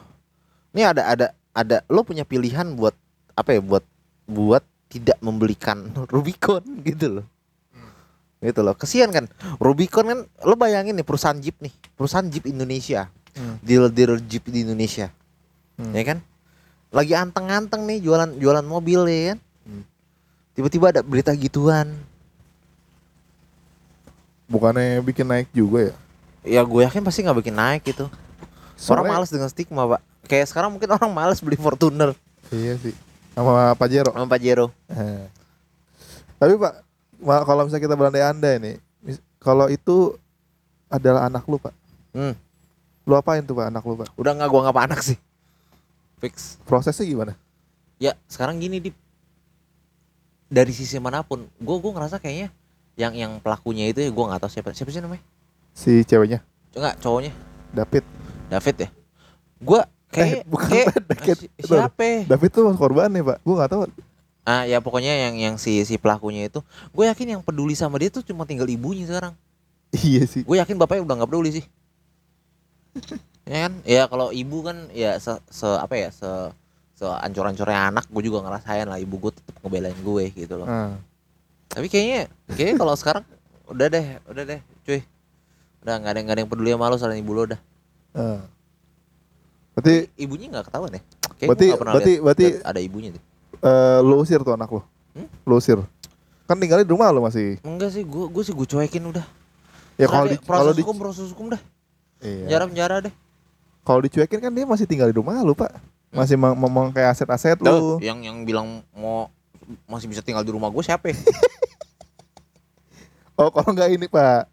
ini 0.73 0.83
ada 0.85 1.03
ada 1.05 1.27
ada 1.53 1.77
lu 1.93 2.01
punya 2.05 2.25
pilihan 2.25 2.73
buat 2.77 2.97
apa 3.37 3.57
ya 3.57 3.61
buat 3.61 3.85
buat 4.29 4.65
tidak 4.93 5.17
membelikan 5.25 5.93
Rubicon 6.13 6.65
gitu 6.85 7.21
loh. 7.21 7.27
Gitu 8.43 8.61
loh. 8.61 8.75
Kesian 8.75 9.15
kan. 9.15 9.31
Rubicon 9.63 10.05
kan 10.05 10.19
lo 10.43 10.59
bayangin 10.59 10.99
nih 10.99 11.07
perusahaan 11.07 11.39
Jeep 11.39 11.57
nih, 11.63 11.73
perusahaan 11.95 12.27
Jeep 12.27 12.45
Indonesia. 12.51 13.09
Hmm. 13.33 13.57
Dealer-dealer 13.65 14.21
Jeep 14.27 14.45
di 14.51 14.67
Indonesia. 14.67 15.09
Hmm. 15.79 15.95
Ya 15.95 16.03
kan? 16.05 16.19
Lagi 16.93 17.17
anteng-anteng 17.17 17.89
nih 17.89 18.05
jualan 18.05 18.37
jualan 18.37 18.67
mobil 18.67 19.01
ya 19.09 19.23
kan. 19.33 19.39
Hmm. 19.65 19.85
Tiba-tiba 20.53 20.93
ada 20.93 21.01
berita 21.01 21.33
gituan. 21.33 21.97
bukannya 24.53 25.01
bikin 25.01 25.25
naik 25.25 25.49
juga 25.57 25.89
ya? 25.89 25.95
Ya 26.45 26.61
gue 26.61 26.85
yakin 26.85 27.01
pasti 27.01 27.25
nggak 27.25 27.39
bikin 27.41 27.57
naik 27.57 27.89
gitu. 27.89 28.13
Orang 28.83 29.07
Soalnya- 29.07 29.13
males 29.15 29.31
dengan 29.31 29.49
stigma, 29.49 29.83
Pak. 29.87 30.01
Kayak 30.27 30.47
sekarang 30.51 30.71
mungkin 30.75 30.91
orang 30.91 31.11
males 31.11 31.39
beli 31.39 31.55
Fortuner 31.55 32.15
Iya 32.51 32.75
sih. 32.79 32.95
Sama 33.33 33.73
Pajero. 33.75 34.11
sama 34.13 34.27
Pajero. 34.27 34.67
Eh. 34.89 35.25
Tapi 36.37 36.55
Pak, 36.57 36.73
kalau 37.47 37.63
misalnya 37.65 37.85
kita 37.85 37.95
berandai-andai 37.95 38.55
nih, 38.59 38.75
mis- 39.01 39.23
kalau 39.39 39.67
itu 39.67 40.19
adalah 40.87 41.31
anak 41.31 41.47
lu 41.47 41.57
Pak, 41.57 41.73
Hmm. 42.13 42.35
lu 43.03 43.15
apain 43.15 43.41
tuh 43.41 43.55
Pak 43.55 43.71
anak 43.71 43.83
lu 43.83 43.97
Pak? 43.97 44.11
Udah 44.19 44.35
nggak 44.35 44.49
gua 44.51 44.61
nggak 44.67 44.85
anak 44.85 45.01
sih. 45.01 45.17
Fix. 46.19 46.59
Prosesnya 46.63 47.03
gimana? 47.03 47.33
Ya 47.97 48.19
sekarang 48.27 48.59
gini 48.59 48.79
di 48.79 48.91
dari 50.47 50.71
sisi 50.71 50.99
mana 50.99 51.25
pun, 51.25 51.49
gue 51.49 51.77
gue 51.79 51.93
ngerasa 51.93 52.21
kayaknya 52.21 52.53
yang 52.93 53.13
yang 53.17 53.33
pelakunya 53.41 53.89
itu 53.89 54.05
ya 54.05 54.11
gue 54.13 54.25
nggak 54.29 54.41
tahu 54.45 54.53
siapa 54.53 54.77
siapa 54.77 54.93
sih 54.93 55.01
namanya? 55.01 55.23
Si 55.73 56.05
ceweknya, 56.05 56.45
Enggak 56.77 57.01
cowoknya 57.01 57.33
David. 57.73 58.05
David 58.53 58.77
ya. 58.79 58.89
Gue 59.59 59.81
kayak 60.09 60.29
Eh, 60.29 60.45
bukan 60.45 60.69
kayak 60.69 60.87
David. 61.09 61.37
si- 61.41 61.51
siapa? 61.59 62.03
ya? 62.05 62.19
David 62.29 62.51
tuh 62.53 62.69
korbannya 62.75 63.23
Pak, 63.23 63.39
gua 63.41 63.55
nggak 63.59 63.71
tahu. 63.71 63.83
Ah 64.43 64.67
ya 64.67 64.79
pokoknya 64.79 65.15
yang 65.15 65.35
yang 65.39 65.55
si 65.57 65.81
si 65.83 65.97
pelakunya 65.97 66.51
itu, 66.51 66.61
gue 66.91 67.05
yakin 67.07 67.39
yang 67.39 67.43
peduli 67.43 67.73
sama 67.73 67.97
dia 67.97 68.11
tuh 68.11 68.21
cuma 68.21 68.43
tinggal 68.43 68.67
ibunya 68.67 69.07
sekarang. 69.07 69.33
Iya 69.95 70.27
sih. 70.27 70.43
Gue 70.43 70.59
yakin 70.59 70.75
bapaknya 70.75 71.07
udah 71.07 71.15
nggak 71.17 71.31
peduli 71.31 71.51
sih. 71.55 71.65
ya 73.45 73.69
kan? 73.69 73.73
Ya 73.85 74.03
kalau 74.05 74.31
ibu 74.31 74.61
kan 74.61 74.91
ya 74.91 75.17
se, 75.17 75.33
se- 75.47 75.79
apa 75.79 75.95
ya 75.95 76.09
se 76.11 76.29
se 76.93 77.07
ancur-ancurnya 77.07 77.89
anak, 77.89 78.05
gue 78.07 78.23
juga 78.23 78.43
ngerasain 78.43 78.85
lah 78.85 78.99
ibu 78.99 79.17
gue 79.19 79.33
tetap 79.33 79.57
ngebelain 79.61 79.97
gue 79.97 80.25
gitu 80.35 80.55
loh. 80.57 80.67
Ah. 80.67 80.99
Tapi 81.69 81.87
kayaknya 81.87 82.27
kayaknya 82.49 82.77
kalau 82.77 82.95
sekarang 82.95 83.25
udah 83.65 83.87
deh, 83.89 84.07
udah 84.27 84.45
deh, 84.45 84.61
cuy. 84.83 85.01
Udah 85.81 85.95
nggak 85.99 86.13
ada 86.13 86.21
nggak 86.21 86.35
ada 86.35 86.41
yang 86.43 86.51
peduli 86.51 86.71
sama 86.71 86.91
lo 86.91 86.97
selain 86.97 87.19
ibu 87.19 87.33
lo 87.33 87.47
udah. 87.47 87.61
Berarti 89.73 89.95
Ibunya 90.15 90.47
nggak 90.49 90.65
ketahuan 90.69 90.93
ya? 90.93 91.01
Kayaknya 91.01 91.49
Berarti- 91.49 91.69
gua 91.69 91.79
berarti- 91.81 92.05
lihat- 92.13 92.23
berarti- 92.23 92.51
ada 92.63 92.81
ibunya 92.81 93.11
deh. 93.11 93.23
eh, 93.59 93.99
lu 94.03 94.21
usir 94.21 94.41
tuh 94.41 94.53
anak 94.53 94.69
lu. 94.69 94.81
Hmm? 95.15 95.29
Lu 95.45 95.55
usir. 95.57 95.79
Kan 96.45 96.59
tinggalnya 96.59 96.85
di 96.85 96.93
rumah 96.93 97.09
lu 97.09 97.23
masih. 97.23 97.57
Enggak 97.63 97.91
sih, 97.91 98.03
gue 98.03 98.25
gue 98.29 98.43
sih 98.43 98.53
gue 98.53 98.67
cuekin 98.67 99.05
udah. 99.07 99.25
Ya 99.97 100.07
kalau 100.07 100.27
di 100.27 100.37
proses 100.37 100.75
di 100.75 100.83
hukum 100.83 100.97
proses 100.99 101.29
hukum 101.31 101.47
dah. 101.49 101.63
Iya. 102.19 102.47
Penjara 102.47 102.65
penjara 102.67 102.97
deh. 103.01 103.15
Kalau 103.83 104.01
dicuekin 104.01 104.39
kan 104.39 104.51
dia 104.51 104.63
masih 104.63 104.85
tinggal 104.85 105.07
di 105.07 105.15
rumah 105.15 105.41
lu, 105.41 105.53
Pak. 105.53 105.73
Masih 106.13 106.37
mem- 106.37 106.55
memakai 106.55 107.03
aset-aset 107.05 107.57
Tuh, 107.57 107.67
lu. 107.67 107.93
yang 107.99 108.21
yang 108.21 108.45
bilang 108.45 108.85
mau 108.93 109.33
masih 109.87 110.05
bisa 110.07 110.21
tinggal 110.21 110.43
di 110.43 110.51
rumah 110.51 110.69
gue 110.69 110.83
siapa? 110.83 111.09
ya? 111.09 111.17
Oh, 113.33 113.49
kalau 113.49 113.73
nggak 113.73 113.91
ini, 113.91 114.07
Pak. 114.07 114.45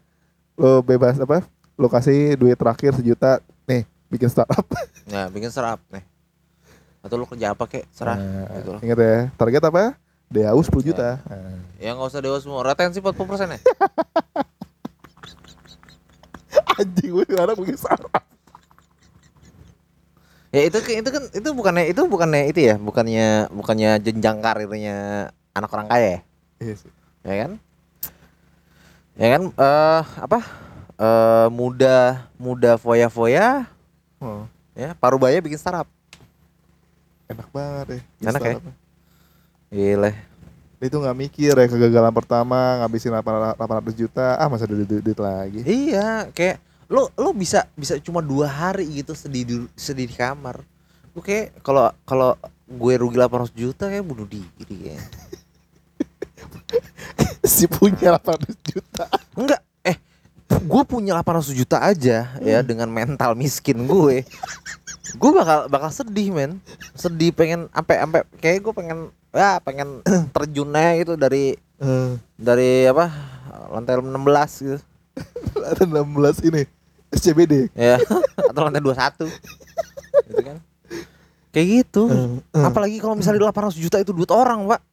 Lu 0.56 0.80
bebas 0.80 1.20
apa? 1.20 1.44
Lu 1.76 1.88
kasih 1.88 2.36
duit 2.36 2.56
terakhir 2.56 2.96
sejuta, 2.96 3.44
bikin 4.10 4.28
startup. 4.28 4.66
nah, 5.12 5.30
bikin 5.30 5.50
serap 5.50 5.80
nih. 5.88 6.04
Atau 7.00 7.16
lu 7.16 7.26
kerja 7.26 7.54
apa 7.54 7.64
kek? 7.64 7.88
Serah 7.90 8.18
Nah, 8.18 8.46
gitu 8.60 8.70
loh. 8.74 8.82
Ingat 8.82 8.98
ya, 8.98 9.18
target 9.34 9.64
apa? 9.64 9.96
DAU 10.28 10.60
10 10.60 10.84
juta. 10.84 11.18
Nah. 11.24 11.58
Ya 11.78 11.90
nggak 11.92 12.06
usah 12.08 12.20
dewa 12.20 12.38
semua. 12.38 12.62
Retensi 12.62 13.00
40% 13.00 13.16
ya? 13.50 13.60
Anjing 16.76 17.12
gue 17.12 17.26
sekarang 17.26 17.56
bikin 17.58 17.78
startup. 17.78 18.24
ya 20.50 20.66
itu 20.66 20.78
kan- 20.80 20.98
itu 20.98 21.10
kan 21.12 21.24
itu 21.30 21.50
bukannya 21.52 21.84
itu 21.88 22.02
bukannya 22.04 22.42
itu 22.50 22.60
ya, 22.64 22.76
bukannya 22.76 23.28
bukannya 23.52 24.02
jenjang 24.02 24.42
karirnya 24.42 24.98
anak 25.54 25.70
orang 25.70 25.86
kaya 25.86 26.08
ya? 26.10 26.20
Iya 26.60 26.74
sih. 26.76 26.92
ya 27.22 27.36
kan 27.38 27.52
ya 29.14 29.28
kan 29.30 29.42
eh 29.52 30.04
apa 30.18 30.40
eh 30.98 31.48
muda 31.50 31.98
muda 32.36 32.76
foya 32.76 33.08
foya 33.08 33.68
Oh, 34.20 34.44
ya 34.76 34.92
parubaya 35.00 35.40
bikin 35.40 35.60
startup 35.60 35.88
enak 37.30 37.48
banget 37.54 37.88
ya. 37.88 38.00
Enak 38.34 38.42
ya? 38.42 38.54
gile 39.70 40.12
Dia 40.80 40.88
itu 40.88 40.98
nggak 40.98 41.18
mikir 41.20 41.54
ya 41.60 41.68
kegagalan 41.68 42.16
pertama 42.16 42.80
ngabisin 42.82 43.12
800 43.12 43.60
800 43.60 44.00
juta, 44.00 44.40
ah 44.40 44.48
masa 44.48 44.64
duit, 44.64 44.88
duit, 44.88 45.04
duit 45.04 45.20
lagi. 45.20 45.60
iya 45.68 46.32
kayak 46.32 46.64
lo 46.90 47.14
lo 47.20 47.36
bisa 47.36 47.70
bisa 47.78 48.00
cuma 48.02 48.24
dua 48.24 48.50
hari 48.50 48.88
gitu 48.90 49.14
sedih 49.14 49.44
di 49.46 49.56
sedih 49.78 50.10
di 50.10 50.16
kamar 50.18 50.66
gue 51.14 51.22
kayak 51.22 51.62
kalau 51.62 51.94
kalau 52.02 52.34
gue 52.66 52.94
rugi 52.98 53.18
800 53.20 53.54
juta 53.54 53.92
kayak 53.94 54.02
bunuh 54.02 54.26
diri 54.26 54.50
kayak 54.58 55.06
si 57.46 57.70
punya 57.70 58.18
800 58.18 58.74
juta. 58.74 59.06
enggak 59.38 59.62
gue 60.50 60.84
punya 60.84 61.14
800 61.22 61.54
juta 61.54 61.78
aja 61.78 62.26
ya 62.42 62.60
dengan 62.66 62.90
mental 62.90 63.38
miskin 63.38 63.86
gue. 63.86 64.26
Gue 65.18 65.32
bakal 65.34 65.70
bakal 65.70 65.90
sedih 65.94 66.34
men. 66.34 66.58
Sedih 66.98 67.30
pengen 67.30 67.70
sampai 67.70 67.96
sampai 68.02 68.22
kayak 68.42 68.60
gue 68.66 68.74
pengen 68.74 69.00
ya 69.30 69.62
pengen 69.62 70.02
terjunnya 70.36 71.06
gitu 71.06 71.14
dari 71.14 71.54
Eh, 71.80 72.12
dari 72.36 72.84
apa 72.92 73.08
lantai 73.72 74.04
16 74.04 74.12
gitu. 74.68 74.78
Ada 75.72 75.88
16 75.88 76.52
ini 76.52 76.68
SCBD. 77.08 77.72
ya 77.72 77.96
atau 78.52 78.62
lantai 78.68 78.84
21 78.84 79.32
gitu 80.28 80.42
kan? 80.44 80.58
Kayak 81.56 81.68
gitu. 81.72 82.04
Eh, 82.12 82.64
apalagi 82.68 83.00
kalau 83.00 83.16
misalnya 83.16 83.48
800 83.48 83.80
juta 83.80 83.96
itu 84.04 84.12
duit 84.12 84.28
orang 84.28 84.68
pak. 84.68 84.84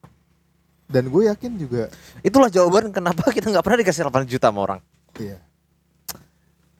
Dan 0.86 1.10
gue 1.10 1.26
yakin 1.26 1.58
juga 1.58 1.90
itulah 2.22 2.46
jawaban 2.46 2.94
kenapa 2.94 3.34
kita 3.34 3.50
nggak 3.50 3.64
pernah 3.66 3.82
dikasih 3.82 4.06
800 4.06 4.30
juta 4.30 4.46
sama 4.54 4.60
orang 4.62 4.80
Iya. 5.18 5.38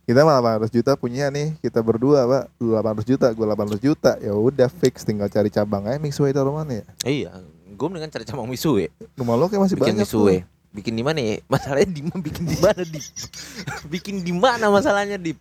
Kita 0.07 0.23
mah 0.23 0.39
800 0.39 0.71
juta 0.71 0.95
punya 0.95 1.27
nih, 1.35 1.59
kita 1.59 1.83
berdua, 1.83 2.23
Pak. 2.31 2.45
Lu 2.63 2.71
800 2.79 3.03
juta, 3.03 3.27
gua 3.35 3.59
800 3.59 3.83
juta. 3.83 4.15
Ya 4.23 4.31
udah 4.39 4.71
fix 4.71 5.03
tinggal 5.03 5.27
cari 5.27 5.51
cabang 5.51 5.83
aja 5.83 5.99
Mixway 5.99 6.31
mana 6.31 6.79
ya? 6.79 6.85
Iya, 7.03 7.31
gue 7.75 7.87
mendingan 7.91 8.15
cari 8.15 8.23
cabang 8.23 8.47
Misue. 8.47 8.87
Rumah 9.19 9.35
lo 9.35 9.51
kayak 9.51 9.67
masih 9.67 9.75
Bikin 9.75 9.99
banyak 9.99 10.07
Misue. 10.07 10.23
tuh. 10.23 10.55
Bikin 10.71 10.95
di 10.95 11.03
mana 11.03 11.19
ya? 11.19 11.35
Masalahnya 11.53 11.91
di 11.91 12.01
bikin 12.07 12.45
di 12.47 12.57
mana, 12.63 12.83
Dip? 12.87 13.05
bikin 13.93 14.17
di 14.23 14.33
mana 14.33 14.67
masalahnya, 14.71 15.19
Dip? 15.19 15.39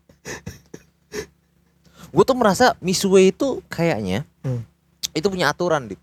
Gue 2.09 2.23
tuh 2.25 2.33
merasa 2.33 2.73
Misue 2.81 3.29
itu 3.29 3.61
kayaknya 3.69 4.23
Hmm. 4.41 4.61
itu 5.13 5.29
punya 5.29 5.53
aturan, 5.53 5.85
Dip. 5.85 6.01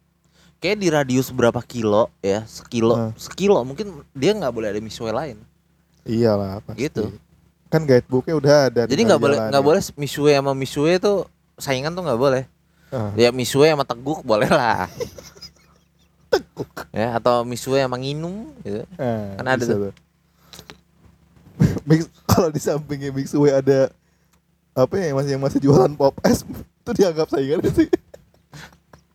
Kayak 0.63 0.79
di 0.79 0.89
radius 0.95 1.35
berapa 1.35 1.59
kilo 1.67 2.15
ya, 2.23 2.47
sekilo, 2.47 2.95
Hmm. 2.95 3.13
sekilo 3.19 3.59
mungkin 3.67 4.07
dia 4.15 4.31
nggak 4.39 4.55
boleh 4.55 4.71
ada 4.71 4.79
Misue 4.79 5.11
lain. 5.11 5.43
Iyalah 6.07 6.63
pasti. 6.67 6.89
Gitu. 6.89 7.15
Kan 7.73 7.89
guidebooknya 7.89 8.35
udah 8.37 8.55
ada. 8.69 8.83
Jadi 8.85 9.03
nggak 9.07 9.21
boleh 9.23 9.39
nggak 9.49 9.63
ya. 9.63 9.67
boleh 9.67 9.81
Misue 9.97 10.33
sama 10.35 10.53
Misue 10.53 10.93
tuh 10.99 11.25
saingan 11.57 11.95
tuh 11.95 12.05
nggak 12.05 12.21
boleh. 12.21 12.45
Ah. 12.93 13.15
Ya 13.17 13.33
Misue 13.33 13.65
sama 13.71 13.87
Teguk 13.87 14.21
boleh 14.23 14.51
lah. 14.51 14.87
Ya 16.97 17.21
atau 17.21 17.45
Misue 17.45 17.77
sama 17.77 18.01
Nginum 18.01 18.49
gitu. 18.65 18.89
Eh, 18.97 19.37
Kan 19.37 19.45
ada 19.45 19.61
tuh. 19.61 19.93
Mix 21.89 22.09
kalau 22.25 22.49
di 22.49 22.61
sampingnya 22.61 23.13
Mixway 23.13 23.53
ada 23.53 23.93
apa 24.73 24.97
ya 24.97 25.13
yang 25.13 25.17
masih 25.21 25.31
yang 25.37 25.43
masih 25.45 25.61
jualan 25.61 25.93
pop 25.93 26.17
es 26.25 26.41
itu 26.83 26.91
dianggap 26.97 27.29
saingan 27.29 27.61
sih? 27.69 27.89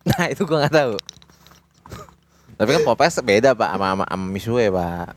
Nah 0.06 0.30
itu 0.30 0.46
gua 0.46 0.64
nggak 0.66 0.74
tahu. 0.74 0.94
Tapi 2.58 2.70
kan 2.74 2.82
Popeyes 2.84 3.16
beda 3.20 3.54
pak 3.54 3.70
sama, 3.70 3.86
sama, 3.88 4.04
sama 4.04 4.26
Misue 4.26 4.66
pak. 4.68 5.14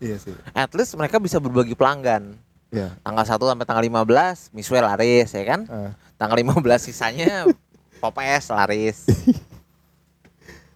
Iya 0.00 0.16
sih. 0.16 0.32
At 0.50 0.72
least 0.72 0.96
mereka 0.96 1.20
bisa 1.20 1.36
berbagi 1.36 1.76
pelanggan. 1.76 2.32
Iya. 2.70 2.96
Tanggal 3.00 3.24
1 3.26 3.36
sampai 3.36 3.66
tanggal 3.68 3.84
15 3.84 4.48
Misue 4.50 4.80
laris 4.80 5.28
ya 5.28 5.44
kan. 5.44 5.60
Ah. 5.68 5.92
Tanggal 6.16 6.40
15 6.40 6.56
sisanya 6.80 7.44
Popeyes 8.02 8.48
laris. 8.48 9.04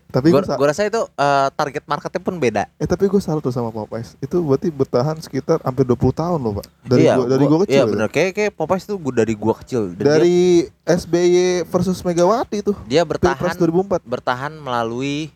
Tapi 0.07 0.31
Gua, 0.31 0.47
gua 0.47 0.71
rasa 0.71 0.87
itu 0.87 1.03
eh, 1.11 1.49
target 1.51 1.83
marketnya 1.90 2.23
pun 2.23 2.38
beda. 2.38 2.71
eh 2.79 2.87
tapi 2.87 3.11
gue 3.11 3.19
salut 3.19 3.43
tuh 3.43 3.51
sama 3.51 3.75
Popeyes. 3.75 4.14
Itu 4.23 4.47
berarti 4.47 4.71
bertahan 4.71 5.19
sekitar 5.19 5.59
hampir 5.67 5.83
20 5.83 5.99
tahun 6.14 6.38
loh, 6.38 6.62
Pak. 6.62 6.67
Dari 6.87 7.03
iya, 7.03 7.19
gua, 7.19 7.27
dari 7.27 7.45
gua 7.49 7.59
kecil. 7.67 7.75
Iya 7.75 7.83
itu. 7.83 7.90
bener. 7.90 8.09
Kayak 8.14 8.31
kayak 8.31 8.53
Popeyes 8.55 8.85
tuh 8.87 8.95
gua 8.95 9.11
dari 9.17 9.35
gua 9.35 9.55
kecil. 9.59 9.90
Dan 9.90 9.99
dia, 9.99 10.07
Dari 10.07 10.38
SBY 10.87 11.35
versus 11.67 11.99
Megawati 11.99 12.62
tuh. 12.62 12.77
dia 12.87 13.03
bertahan 13.03 13.59
2004. 13.59 14.07
bertahan 14.07 14.53
melalui 14.55 15.35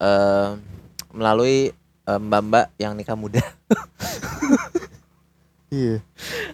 eh 0.00 0.48
melalui 1.14 1.70
eh, 2.04 2.20
mbak-mbak 2.20 2.74
yang 2.78 2.94
nikah 2.94 3.14
muda. 3.14 3.42
Iya. 5.74 5.98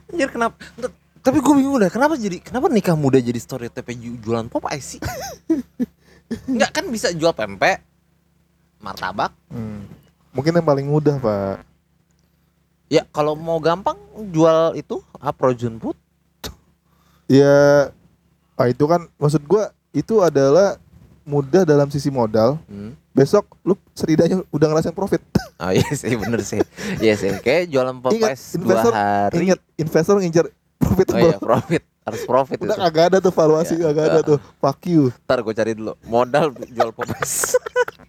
Anjir 0.08 0.28
kenapa? 0.32 0.56
Nggak, 0.80 0.92
Tapi 1.20 1.36
gue 1.44 1.54
bingung 1.60 1.76
dah, 1.76 1.92
kenapa 1.92 2.16
jadi 2.16 2.40
kenapa 2.40 2.72
nikah 2.72 2.96
muda 2.96 3.20
jadi 3.20 3.36
stereotipnya 3.36 3.92
ju- 4.00 4.16
jualan 4.24 4.48
Popeyes 4.48 4.96
sih? 4.96 5.00
Enggak 6.48 6.80
kan 6.80 6.88
bisa 6.88 7.12
jual 7.12 7.36
pempek, 7.36 7.84
martabak. 8.80 9.28
Hmm. 9.52 9.84
Mungkin 10.32 10.56
yang 10.56 10.64
paling 10.64 10.88
mudah, 10.88 11.20
Pak. 11.20 11.68
Ya 12.88 13.04
kalau 13.12 13.36
mau 13.36 13.60
gampang 13.60 14.00
jual 14.32 14.72
itu 14.80 15.04
ah, 15.20 15.36
frozen 15.36 15.76
food. 15.76 16.00
Ya 17.28 17.92
ah 18.56 18.66
itu 18.72 18.88
kan 18.88 19.04
maksud 19.20 19.44
gua 19.44 19.76
itu 19.92 20.24
adalah 20.24 20.80
mudah 21.22 21.62
dalam 21.62 21.88
sisi 21.88 22.08
modal. 22.08 22.56
Hmm. 22.64 22.94
Besok 23.10 23.58
lu 23.60 23.74
setidaknya 23.92 24.44
udah 24.48 24.66
ngerasain 24.68 24.94
profit. 24.94 25.20
Oh 25.60 25.68
iya 25.68 25.92
sih 25.92 26.16
bener 26.16 26.40
sih. 26.40 26.56
Iya 27.04 27.20
sih. 27.20 27.36
Kayak 27.36 27.68
jualan 27.68 27.92
Popeyes 28.00 28.56
dua 28.56 28.64
investor 28.64 28.92
hari. 28.96 29.34
Ingat 29.44 29.60
investor 29.76 30.14
ngincer 30.16 30.46
profit 30.80 31.06
Oh 31.12 31.20
iya 31.20 31.36
profit 31.52 31.82
harus 32.00 32.22
profit 32.24 32.58
Udah 32.64 32.72
itu. 32.72 32.80
kagak 32.80 33.04
ada 33.12 33.18
tuh 33.20 33.28
valuasi 33.28 33.74
kagak 33.76 34.04
ada 34.08 34.20
tuh. 34.24 34.38
Fuck 34.56 34.80
you. 34.88 35.12
Ntar 35.28 35.44
gue 35.44 35.52
cari 35.52 35.76
dulu 35.76 35.92
modal 36.08 36.56
jual 36.64 36.96
Popeyes. 36.96 37.60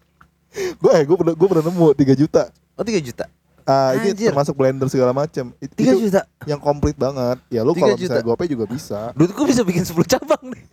Gue 0.79 0.91
eh 0.91 1.03
gue 1.03 1.15
pernah 1.15 1.35
gue 1.35 1.47
pernah 1.47 1.63
nemu 1.63 1.87
3 1.91 2.11
juta. 2.17 2.43
Oh 2.75 2.83
3 2.83 2.99
juta. 3.01 3.25
Ah 3.61 3.93
ini 3.93 4.11
Anjir. 4.11 4.31
termasuk 4.31 4.55
blender 4.55 4.87
segala 4.87 5.11
macam. 5.11 5.51
It- 5.59 5.75
3 5.75 5.83
Itu 5.85 6.07
juta. 6.07 6.21
yang 6.43 6.59
komplit 6.59 6.95
banget. 6.95 7.35
Ya 7.47 7.61
lu 7.61 7.71
3 7.71 7.79
kalau 7.79 7.95
misalnya 7.95 8.25
GoPay 8.25 8.47
juga 8.47 8.63
bisa. 8.63 9.11
Duit 9.11 9.31
gue 9.31 9.45
bisa 9.45 9.63
bikin 9.63 9.83
10 9.83 9.95
cabang 10.07 10.43
nih. 10.49 10.63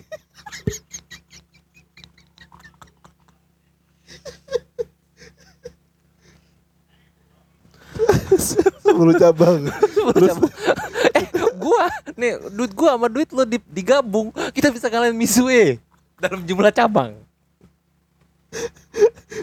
Sepuluh 8.81 9.15
cabang. 9.15 9.67
Terus 10.15 10.37
eh 11.13 11.25
gua 11.55 11.87
nih 12.15 12.33
duit 12.51 12.73
gua 12.73 12.95
sama 12.95 13.07
duit 13.07 13.29
lo 13.31 13.43
di- 13.43 13.69
digabung 13.69 14.29
kita 14.51 14.69
bisa 14.69 14.87
kalian 14.87 15.13
Misue 15.13 15.79
dalam 16.17 16.43
jumlah 16.43 16.71
cabang. 16.71 17.15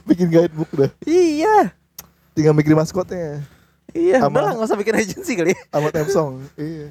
Bikin 0.04 0.28
guidebook 0.28 0.70
dah. 0.72 0.92
Iya. 1.04 1.72
Tinggal 2.34 2.52
mikirin 2.52 2.76
maskotnya. 2.76 3.46
Iya, 3.96 4.20
Sama- 4.20 4.34
udah 4.34 4.44
lah 4.44 4.52
nggak 4.54 4.68
usah 4.68 4.76
bikin 4.78 4.96
agensi 4.98 5.32
kali. 5.34 5.56
ya. 5.56 5.62
Sama 5.72 5.88
Samsung. 5.90 6.32
iya. 6.56 6.88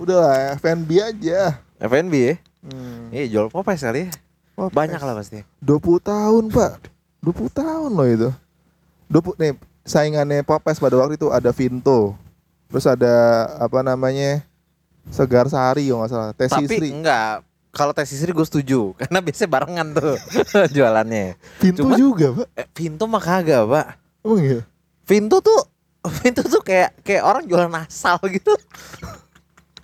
Udah 0.00 0.16
lah 0.18 0.32
FNB 0.56 0.90
aja. 0.98 1.60
FNB 1.76 2.14
ya. 2.16 2.34
Hmm. 2.64 3.12
Iya, 3.12 3.24
jual 3.28 3.46
Popeyes 3.52 3.84
kali 3.84 4.06
ya. 4.06 4.10
Popeyes. 4.56 4.72
Banyak 4.72 5.00
lah 5.00 5.14
pasti. 5.14 5.44
20 5.60 6.00
tahun 6.00 6.44
pak 6.48 6.72
20 7.20 7.48
tahun 7.50 7.90
loh 7.90 8.06
itu 8.06 8.30
20 9.08 9.36
nih 9.36 9.52
saingannya 9.84 10.42
Popes 10.42 10.76
pada 10.76 10.96
waktu 10.96 11.14
itu 11.14 11.28
ada 11.28 11.48
Vinto 11.50 12.16
terus 12.66 12.84
ada 12.84 13.14
apa 13.56 13.80
namanya 13.80 14.42
Segar 15.06 15.46
Sari 15.46 15.86
kalau 15.86 16.00
nggak 16.00 16.10
salah 16.10 16.28
Tes 16.32 16.48
Tapi 16.48 16.64
Sisri 16.64 16.88
enggak 16.90 17.44
kalau 17.70 17.90
tes 17.90 18.06
istri 18.06 18.30
gue 18.30 18.46
setuju 18.46 18.80
karena 18.98 19.18
biasanya 19.18 19.50
barengan 19.50 19.88
tuh 19.92 20.14
jualannya. 20.78 21.34
Vinto 21.58 21.90
juga 21.92 22.26
pak 22.32 22.46
Eh, 22.54 22.66
Vinto 22.70 23.04
mah 23.04 23.18
kagak, 23.18 23.66
Pak. 23.66 23.86
emang 24.22 24.38
iya 24.38 24.60
Vinto 25.02 25.42
tuh 25.42 25.58
Vinto 26.22 26.40
tuh 26.40 26.62
kayak 26.62 26.94
kayak 27.02 27.26
orang 27.26 27.42
jualan 27.44 27.74
asal 27.76 28.14
gitu. 28.30 28.54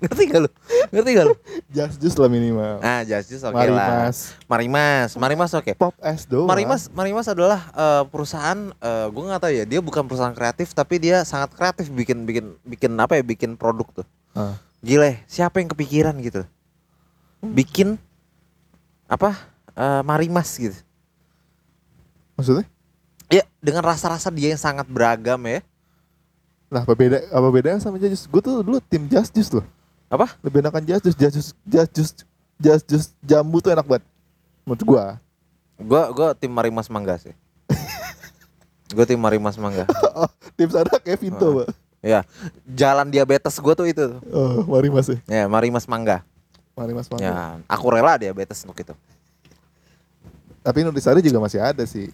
Ngerti 0.00 0.22
gak 0.26 0.40
lu? 0.40 0.50
Ngerti 0.88 1.10
gak 1.12 1.26
lu? 1.28 1.34
Just 1.76 1.96
Just 2.00 2.16
lah 2.16 2.32
minimal 2.32 2.80
Ah, 2.80 3.04
Justice 3.04 3.44
oke 3.44 3.52
Mari 3.52 3.68
lah. 3.70 4.08
Mas 4.08 4.32
Marimas, 4.48 5.10
Marimas 5.14 5.50
oke. 5.52 5.72
Pop 5.76 5.92
S 6.00 6.24
doang 6.24 6.48
Marimas, 6.48 6.88
Marimas 6.90 7.26
adalah 7.28 7.68
eh, 7.70 8.02
perusahaan 8.08 8.58
eh 8.72 9.06
gue 9.06 9.22
nggak 9.22 9.40
tahu 9.40 9.52
ya, 9.52 9.64
dia 9.68 9.80
bukan 9.84 10.08
perusahaan 10.08 10.32
kreatif 10.32 10.72
tapi 10.72 10.96
dia 10.98 11.22
sangat 11.22 11.52
kreatif 11.52 11.92
bikin 11.92 12.24
bikin 12.24 12.56
bikin 12.64 12.92
apa 12.96 13.20
ya, 13.20 13.22
bikin 13.22 13.54
produk 13.54 14.02
tuh. 14.02 14.06
Ah. 14.32 14.56
Gile, 14.80 15.20
siapa 15.28 15.60
yang 15.60 15.68
kepikiran 15.68 16.16
gitu? 16.24 16.42
Bikin 17.44 18.00
apa? 19.04 19.36
eh, 19.76 20.02
Marimas 20.02 20.48
gitu. 20.56 20.76
Maksudnya? 22.36 22.64
Ya, 23.30 23.44
dengan 23.62 23.84
rasa-rasa 23.86 24.32
dia 24.32 24.50
yang 24.50 24.58
sangat 24.58 24.88
beragam 24.90 25.38
ya. 25.46 25.60
Nah 26.70 26.86
apa 26.86 26.94
beda 26.94 27.18
apa 27.34 27.48
bedanya 27.50 27.82
sama 27.82 27.98
Just 27.98 28.14
Just 28.14 28.26
Gue 28.30 28.38
tuh 28.38 28.62
dulu 28.62 28.78
tim 28.78 29.10
Just 29.10 29.34
Just 29.34 29.50
loh 29.58 29.66
apa? 30.10 30.26
Lebih 30.42 30.58
enakan 30.66 30.82
jasus 30.82 31.14
jasus 31.14 31.46
jasus 31.62 32.10
jasus 32.58 33.04
jambu 33.22 33.62
tuh 33.62 33.70
enak 33.70 33.86
banget. 33.86 34.04
Menurut 34.66 34.82
gua. 34.82 35.04
Gua 35.78 36.02
gua 36.10 36.28
tim 36.34 36.50
Marimas 36.50 36.90
Mangga 36.90 37.16
sih. 37.22 37.32
Gua 38.94 39.06
tim 39.06 39.22
Marimas 39.22 39.54
Mangga. 39.54 39.86
Oh, 40.18 40.26
tim 40.58 40.66
sana 40.66 40.98
Kevin 40.98 41.38
tuh 41.38 41.62
pak. 41.62 41.68
Ya 42.02 42.26
jalan 42.66 43.06
diabetes 43.06 43.54
gua 43.62 43.78
tuh 43.78 43.86
itu 43.86 44.18
oh 44.32 44.64
Marimas 44.66 45.06
sih 45.06 45.20
ya 45.30 45.44
iya, 45.44 45.46
Marimas 45.46 45.86
Mangga. 45.86 46.26
Marimas 46.74 47.06
Mangga. 47.06 47.24
Ya 47.24 47.34
aku 47.70 47.86
rela 47.94 48.18
diabetes 48.18 48.66
untuk 48.66 48.74
itu. 48.82 48.92
Tapi 50.60 50.84
Nutrisari 50.84 51.22
juga 51.22 51.38
masih 51.40 51.62
ada 51.62 51.84
sih. 51.86 52.10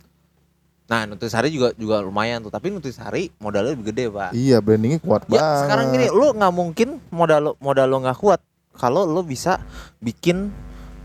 Nah, 0.86 1.02
Nutrisari 1.02 1.50
juga 1.50 1.74
juga 1.74 1.98
lumayan 1.98 2.38
tuh, 2.38 2.48
tapi 2.48 2.70
Nutrisari 2.70 3.34
modalnya 3.36 3.74
lebih 3.74 3.90
gede, 3.90 4.06
Pak. 4.06 4.30
Iya, 4.32 4.62
brandingnya 4.62 5.02
kuat 5.02 5.26
Ya, 5.26 5.42
banget. 5.42 5.58
sekarang 5.66 5.86
gini, 5.90 6.06
lu 6.08 6.26
nggak 6.30 6.54
mungkin 6.54 6.88
modal 7.10 7.40
lo 7.42 7.52
modal 7.58 7.86
lo 7.86 7.98
nggak 8.00 8.14
kuat 8.16 8.38
kalau 8.72 9.02
lo 9.02 9.20
bisa 9.20 9.58
bikin 9.98 10.54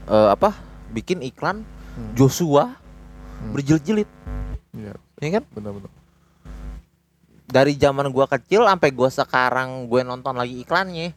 eh, 0.05 0.29
apa? 0.29 0.53
Bikin 0.91 1.21
iklan 1.21 1.65
Hmm. 1.91 2.13
Joshua 2.13 2.71
Hmm. 3.41 3.51
berjilid-jilid, 3.51 4.05
Iya, 4.71 4.93
ya 5.17 5.29
kan? 5.33 5.43
benar-benar. 5.51 5.91
Dari 7.43 7.75
zaman 7.75 8.07
gua 8.07 8.29
kecil 8.29 8.63
sampai 8.63 8.89
gua 8.91 9.09
sekarang 9.09 9.83
gue 9.85 10.01
nonton 10.01 10.31
lagi 10.31 10.61
iklannya, 10.61 11.11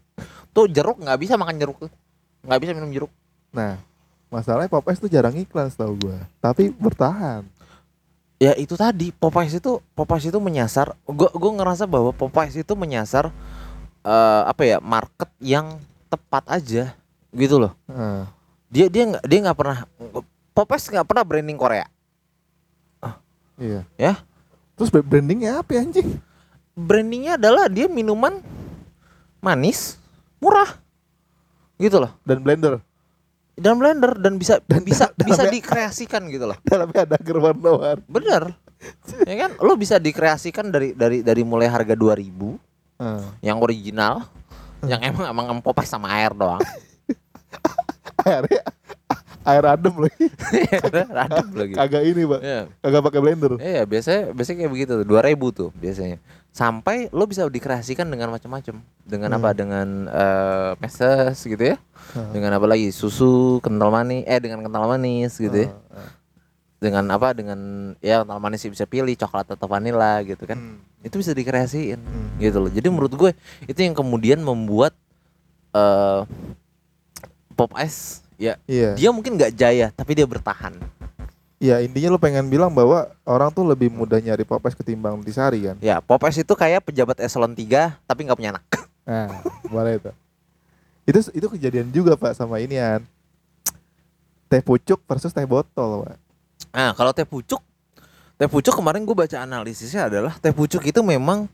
tuh 0.50 0.66
jeruk 0.66 0.98
nggak 0.98 1.14
bisa 1.14 1.36
makan 1.36 1.56
jeruk 1.56 1.78
tuh, 1.78 1.90
nggak 2.42 2.58
bisa 2.58 2.72
minum 2.72 2.90
jeruk. 2.90 3.12
Nah, 3.50 3.78
masalahnya 4.28 4.66
Popeyes 4.66 4.98
tuh 4.98 5.06
jarang 5.06 5.30
iklan 5.32 5.70
setahu 5.70 5.94
gua. 6.00 6.18
Tapi 6.40 6.74
bertahan. 6.74 7.46
Ya 8.42 8.52
itu 8.58 8.74
tadi 8.74 9.14
Popeyes 9.14 9.54
itu 9.56 9.78
Popeyes 9.94 10.26
itu 10.26 10.38
menyasar, 10.42 10.92
gua 11.06 11.30
gua 11.30 11.52
ngerasa 11.62 11.86
bahwa 11.86 12.10
Popeyes 12.10 12.58
itu 12.58 12.74
menyasar 12.74 13.30
eh, 14.02 14.42
apa 14.44 14.62
ya 14.66 14.78
market 14.82 15.30
yang 15.38 15.78
tepat 16.10 16.44
aja 16.50 16.92
gitu 17.34 17.56
loh. 17.62 17.72
Nah, 17.86 18.30
Dia 18.70 18.90
dia 18.90 19.06
nggak 19.06 19.24
dia 19.24 19.38
nggak 19.38 19.58
pernah 19.58 19.78
Popeyes 20.50 20.90
nggak 20.90 21.06
pernah 21.06 21.24
branding 21.26 21.58
Korea. 21.58 21.86
iya. 23.54 23.86
Ya. 23.94 24.18
Terus 24.74 24.90
brandingnya 24.90 25.62
apa 25.62 25.78
ya, 25.78 25.86
anjing? 25.86 26.18
Brandingnya 26.74 27.38
adalah 27.38 27.70
dia 27.70 27.86
minuman 27.86 28.42
manis 29.38 29.94
murah 30.42 30.82
gitu 31.78 32.02
loh 32.02 32.10
Dan 32.26 32.42
blender. 32.42 32.82
Dan 33.54 33.74
blender 33.74 34.12
dan 34.16 34.34
bisa 34.34 34.58
bisa 34.60 35.08
dan- 35.10 35.24
bisa 35.24 35.42
dalamnya- 35.42 35.54
dikreasikan 35.54 36.22
gitu 36.28 36.44
loh. 36.44 36.58
Dalamnya 36.60 37.00
ada 37.04 37.16
agar 37.16 37.36
warna-warni. 37.40 38.04
bener. 38.06 38.44
Ya 39.24 39.36
kan? 39.40 39.56
Lo 39.58 39.74
bisa 39.74 39.96
dikreasikan 39.96 40.68
dari 40.68 40.92
dari 40.92 41.20
dari 41.20 41.40
mulai 41.40 41.66
harga 41.66 41.94
2000 41.94 42.60
Ah. 42.94 43.32
yang 43.40 43.58
original 43.58 44.28
yang 44.84 45.00
emang 45.02 45.26
emang 45.26 45.46
empopes 45.50 45.88
sama 45.88 46.12
air 46.12 46.30
doang. 46.30 46.60
Airnya 48.24 48.62
air 49.44 49.64
adem 49.64 49.94
lagi. 49.98 50.24
radem 51.10 51.48
lagi 51.52 51.74
Agak 51.76 52.02
ini, 52.02 52.22
Pak. 52.24 52.40
ya 52.40 52.60
Agak 52.80 53.00
pakai 53.02 53.20
blender. 53.20 53.52
Iya 53.56 53.84
biasanya 53.84 54.22
biasanya 54.30 54.56
kayak 54.58 54.72
begitu 54.72 54.92
tuh 54.96 55.06
2000 55.06 55.20
tuh 55.52 55.70
biasanya 55.74 56.16
sampai 56.48 57.10
lo 57.10 57.26
bisa 57.26 57.44
dikreasikan 57.44 58.06
dengan 58.06 58.30
macam-macam 58.30 58.78
dengan 59.02 59.28
Hmm. 59.28 59.38
apa 59.38 59.50
dengan 59.52 59.86
eh, 60.06 60.70
meses 60.78 61.36
gitu 61.40 61.60
ya 61.60 61.76
Ah. 62.12 62.30
dengan 62.30 62.50
apa 62.52 62.64
lagi 62.64 62.88
susu 62.88 63.58
kental 63.58 63.90
manis 63.90 64.22
eh 64.24 64.38
dengan 64.38 64.62
kental 64.62 64.86
manis 64.86 65.34
gitu 65.34 65.52
ya 65.60 65.74
Ah, 65.90 65.98
ah. 65.98 66.10
dengan 66.78 67.04
apa 67.10 67.32
dengan 67.32 67.58
ya 67.98 68.22
kental 68.22 68.38
manis 68.38 68.60
sih 68.60 68.70
bisa 68.70 68.84
pilih 68.84 69.12
coklat 69.14 69.50
atau 69.50 69.66
vanila 69.66 70.22
gitu 70.22 70.44
kan 70.44 70.56
Hmm. 70.56 70.78
itu 71.02 71.18
bisa 71.18 71.32
dikreasiin 71.32 71.98
Hmm. 71.98 72.38
gitu 72.38 72.58
loh 72.58 72.70
jadi 72.70 72.86
menurut 72.86 73.12
gue 73.12 73.30
itu 73.64 73.80
yang 73.80 73.92
kemudian 73.92 74.38
membuat 74.38 74.94
eh 75.70 76.22
pop 77.50 77.70
ice 77.76 78.22
ya 78.36 78.54
Iya. 78.64 78.94
dia 78.94 79.10
mungkin 79.10 79.34
nggak 79.34 79.52
jaya 79.54 79.88
tapi 79.90 80.14
dia 80.14 80.26
bertahan 80.26 80.74
Iya, 81.54 81.80
intinya 81.80 82.12
lu 82.12 82.20
pengen 82.20 82.44
bilang 82.52 82.68
bahwa 82.68 83.08
orang 83.24 83.48
tuh 83.48 83.64
lebih 83.64 83.88
mudah 83.88 84.20
nyari 84.20 84.44
popes 84.44 84.76
ketimbang 84.76 85.24
di 85.24 85.32
sari 85.32 85.64
kan. 85.64 85.76
ya 85.80 85.96
pop 85.96 86.20
ice 86.28 86.44
itu 86.44 86.52
kayak 86.52 86.84
pejabat 86.84 87.16
eselon 87.24 87.56
3 87.56 88.04
tapi 88.04 88.20
nggak 88.20 88.36
punya 88.36 88.52
anak 88.58 88.64
Nah, 89.04 89.28
boleh 89.68 90.00
itu. 90.00 90.10
Itu 91.04 91.20
itu 91.36 91.46
kejadian 91.52 91.92
juga, 91.92 92.16
Pak, 92.16 92.32
sama 92.32 92.56
inian. 92.56 93.04
Teh 94.48 94.64
pucuk 94.64 94.96
versus 95.04 95.28
teh 95.28 95.44
botol, 95.44 96.08
Pak. 96.08 96.16
Nah, 96.72 96.90
kalau 96.96 97.12
teh 97.12 97.28
pucuk, 97.28 97.60
teh 98.40 98.48
pucuk 98.48 98.72
kemarin 98.72 99.04
gue 99.04 99.12
baca 99.12 99.36
analisisnya 99.36 100.08
adalah 100.08 100.32
teh 100.40 100.56
pucuk 100.56 100.80
itu 100.80 101.04
memang 101.04 101.44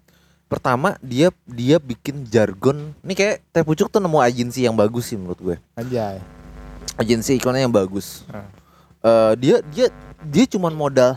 pertama 0.47 0.95
dia 1.03 1.35
dia 1.43 1.83
bikin 1.83 2.23
jargon. 2.23 2.95
Ini 3.03 3.15
kayak 3.19 3.37
teh 3.51 3.67
pucuk 3.67 3.91
tuh 3.91 3.99
nemu 3.99 4.19
agensi 4.23 4.63
yang 4.63 4.79
bagus 4.79 5.11
sih 5.11 5.19
menurut 5.19 5.39
gue. 5.43 5.57
Anjay. 5.75 6.23
Agensi 7.01 7.41
iklannya 7.41 7.65
yang 7.65 7.73
bagus. 7.73 8.29
Ah. 8.29 8.45
Eh, 9.01 9.33
dia 9.41 9.57
dia 9.73 9.87
dia 10.21 10.45
cuman 10.45 10.77
modal 10.77 11.17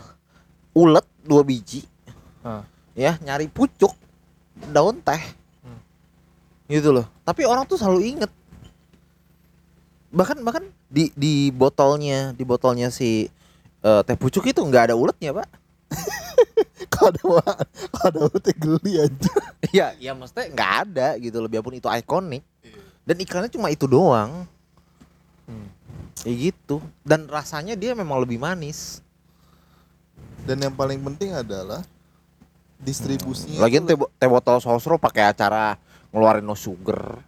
ulet 0.72 1.04
dua 1.20 1.44
biji, 1.44 1.84
Ah. 2.40 2.64
ya 2.96 3.20
nyari 3.20 3.52
pucuk 3.52 3.92
daun 4.72 4.96
teh, 5.04 5.20
Hmm. 5.60 5.76
gitu 6.72 6.88
loh. 6.88 7.04
Tapi 7.20 7.44
orang 7.44 7.68
tuh 7.68 7.76
selalu 7.76 8.16
inget. 8.16 8.32
Bahkan 10.08 10.40
bahkan 10.40 10.64
di 10.88 11.12
di 11.12 11.52
botolnya 11.52 12.32
di 12.32 12.48
botolnya 12.48 12.88
si 12.88 13.28
eh, 13.84 14.00
teh 14.08 14.16
pucuk 14.16 14.48
itu 14.48 14.64
nggak 14.64 14.88
ada 14.88 14.94
uletnya 14.96 15.36
pak. 15.36 15.48
Kalau 16.94 17.10
ada 17.10 17.20
kalau 17.92 18.08
ada 18.08 18.18
ulet 18.32 18.46
geli 18.56 18.92
aja. 18.96 19.32
Iya, 19.68 19.86
ya 19.98 20.12
maksudnya 20.16 20.46
nggak 20.54 20.72
ada 20.86 21.08
gitu 21.18 21.42
loh, 21.42 21.50
biarpun 21.50 21.74
itu 21.74 21.90
ikonik. 21.90 22.40
Dan 23.04 23.16
iklannya 23.20 23.50
cuma 23.52 23.68
itu 23.68 23.84
doang. 23.84 24.46
Hmm. 25.44 25.68
Ya 26.22 26.32
gitu. 26.32 26.80
Dan 27.00 27.26
rasanya 27.26 27.74
dia 27.74 27.92
memang 27.92 28.18
lebih 28.18 28.36
manis. 28.36 29.04
Dan 30.44 30.60
yang 30.60 30.72
paling 30.72 31.00
penting 31.02 31.32
adalah 31.32 31.80
distribusinya. 32.76 33.60
Lagian 33.60 33.84
teh, 33.84 33.96
bo- 33.96 34.12
teh 34.12 34.28
botol 34.28 34.60
sosro 34.60 34.96
pakai 34.96 35.30
acara 35.30 35.76
ngeluarin 36.10 36.44
no 36.44 36.54
sugar. 36.54 37.20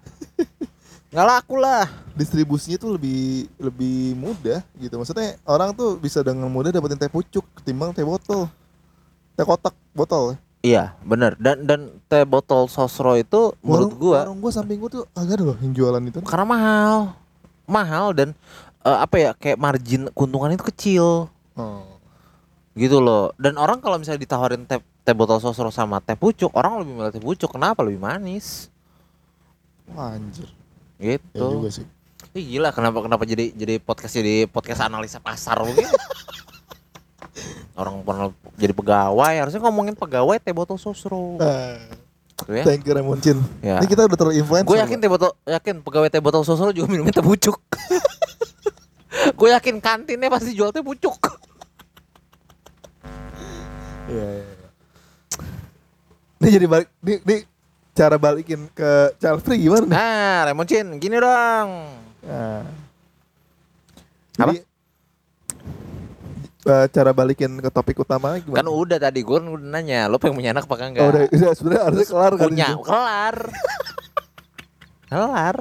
nggak 1.07 1.27
laku 1.27 1.57
lah. 1.57 1.89
distribusinya 2.13 2.77
tuh 2.79 2.97
lebih 2.97 3.45
lebih 3.57 4.17
mudah 4.17 4.61
gitu. 4.77 4.97
Maksudnya 4.97 5.37
orang 5.45 5.73
tuh 5.73 5.97
bisa 5.97 6.21
dengan 6.21 6.49
mudah 6.49 6.73
dapetin 6.73 6.97
teh 6.97 7.09
pucuk 7.09 7.45
ketimbang 7.55 7.93
teh 7.93 8.01
botol. 8.03 8.49
Teh 9.33 9.45
kotak 9.45 9.77
botol. 9.93 10.37
Iya, 10.61 10.97
bener. 11.01 11.37
Dan 11.37 11.65
dan 11.65 11.81
teh 12.07 12.25
botol 12.25 12.67
sosro 12.67 13.15
itu 13.15 13.53
menurut 13.61 13.93
Warung- 13.93 14.01
gua 14.01 14.19
warung 14.25 14.41
gua 14.41 14.49
samping 14.51 14.77
gua 14.77 14.89
tuh 14.91 15.05
agak 15.13 15.41
loh 15.41 15.57
yang 15.61 15.73
jualan 15.73 16.01
itu. 16.03 16.21
karena 16.21 16.45
mahal. 16.45 16.97
Mahal 17.67 18.07
dan 18.13 18.29
eh, 18.83 18.99
apa 18.99 19.17
ya 19.17 19.31
kayak 19.33 19.59
margin 19.59 20.09
keuntungan 20.11 20.51
itu 20.51 20.65
kecil. 20.67 21.07
Oh. 21.57 21.89
gitu 22.77 23.01
loh 23.01 23.33
dan 23.41 23.57
orang 23.57 23.81
kalau 23.81 23.97
misalnya 23.97 24.21
ditawarin 24.21 24.63
teh 24.63 24.77
teh 25.01 25.17
botol 25.17 25.41
sosro 25.41 25.73
sama 25.73 25.97
teh 25.99 26.13
pucuk 26.13 26.53
orang 26.53 26.85
lebih 26.85 26.93
milih 26.93 27.09
teh 27.09 27.25
pucuk 27.25 27.49
kenapa 27.49 27.81
lebih 27.81 27.97
manis 27.97 28.69
Wah, 29.89 30.13
anjir. 30.13 30.45
gitu 31.01 31.25
Ya 31.33 31.49
juga 31.49 31.71
sih. 31.73 31.89
Ih, 32.37 32.45
gila 32.45 32.69
kenapa 32.71 33.01
kenapa 33.01 33.25
jadi 33.25 33.49
jadi 33.51 33.81
podcast 33.81 34.13
jadi 34.13 34.45
podcast 34.45 34.85
analisa 34.85 35.17
pasar 35.17 35.57
begini 35.59 35.89
orang 37.81 38.05
pernah 38.05 38.29
jadi 38.55 38.73
pegawai 38.73 39.35
harusnya 39.41 39.65
ngomongin 39.65 39.97
pegawai 39.97 40.37
teh 40.37 40.53
botol 40.53 40.77
sosro 40.77 41.41
gitu 41.41 41.49
ya 42.47 42.63
thank 42.63 42.83
you 42.83 42.93
Ramoncin. 42.93 43.41
ya 43.61 43.79
Ini 43.79 43.87
kita 43.87 44.05
udah 44.05 44.15
terlalu 44.15 44.37
influencer. 44.37 44.67
gue 44.67 44.79
yakin 44.79 44.99
teh 44.99 45.09
botol 45.09 45.33
yakin 45.43 45.75
pegawai 45.81 46.09
teh 46.09 46.21
botol 46.21 46.43
sosro 46.43 46.69
juga 46.69 46.87
minumnya 46.87 47.11
teh 47.11 47.23
pucuk 47.23 47.57
gue 49.39 49.49
yakin 49.51 49.77
kantinnya 49.79 50.29
pasti 50.29 50.53
jual 50.53 50.69
teh 50.69 50.81
pucuk 50.81 51.17
Iya, 54.07 54.23
iya, 54.33 54.45
iya. 54.45 54.67
Ini 56.37 56.49
jadi 56.53 56.67
balik 56.69 56.89
ini, 57.01 57.15
ini 57.21 57.37
cara 57.91 58.17
balikin 58.17 58.71
ke 58.71 58.91
child 59.17 59.41
free 59.41 59.59
gimana 59.59 59.83
nih? 59.83 59.91
nah 59.91 60.39
Lemon 60.47 60.63
Chin 60.65 60.87
gini 60.97 61.17
dong 61.17 61.69
Nah. 62.23 62.63
Apa? 64.37 64.53
Eh, 66.67 66.87
cara 66.91 67.15
balikin 67.15 67.63
ke 67.63 67.71
topik 67.71 68.03
utama 68.03 68.43
gimana? 68.43 68.59
kan 68.59 68.67
udah 68.67 68.99
tadi 68.99 69.23
gue 69.23 69.39
udah 69.39 69.55
nanya 69.55 70.11
lo 70.11 70.19
pengen 70.19 70.35
punya 70.35 70.51
anak 70.51 70.67
apa 70.67 70.75
enggak? 70.83 71.03
Oh, 71.07 71.11
udah, 71.15 71.23
udah 71.39 71.51
sebenarnya 71.55 71.83
harusnya 71.87 72.07
kelar 72.11 72.33
kan 72.35 72.47
punya 72.51 72.69
itu. 72.69 72.83
kelar. 72.83 73.37
Kelar. 75.07 75.57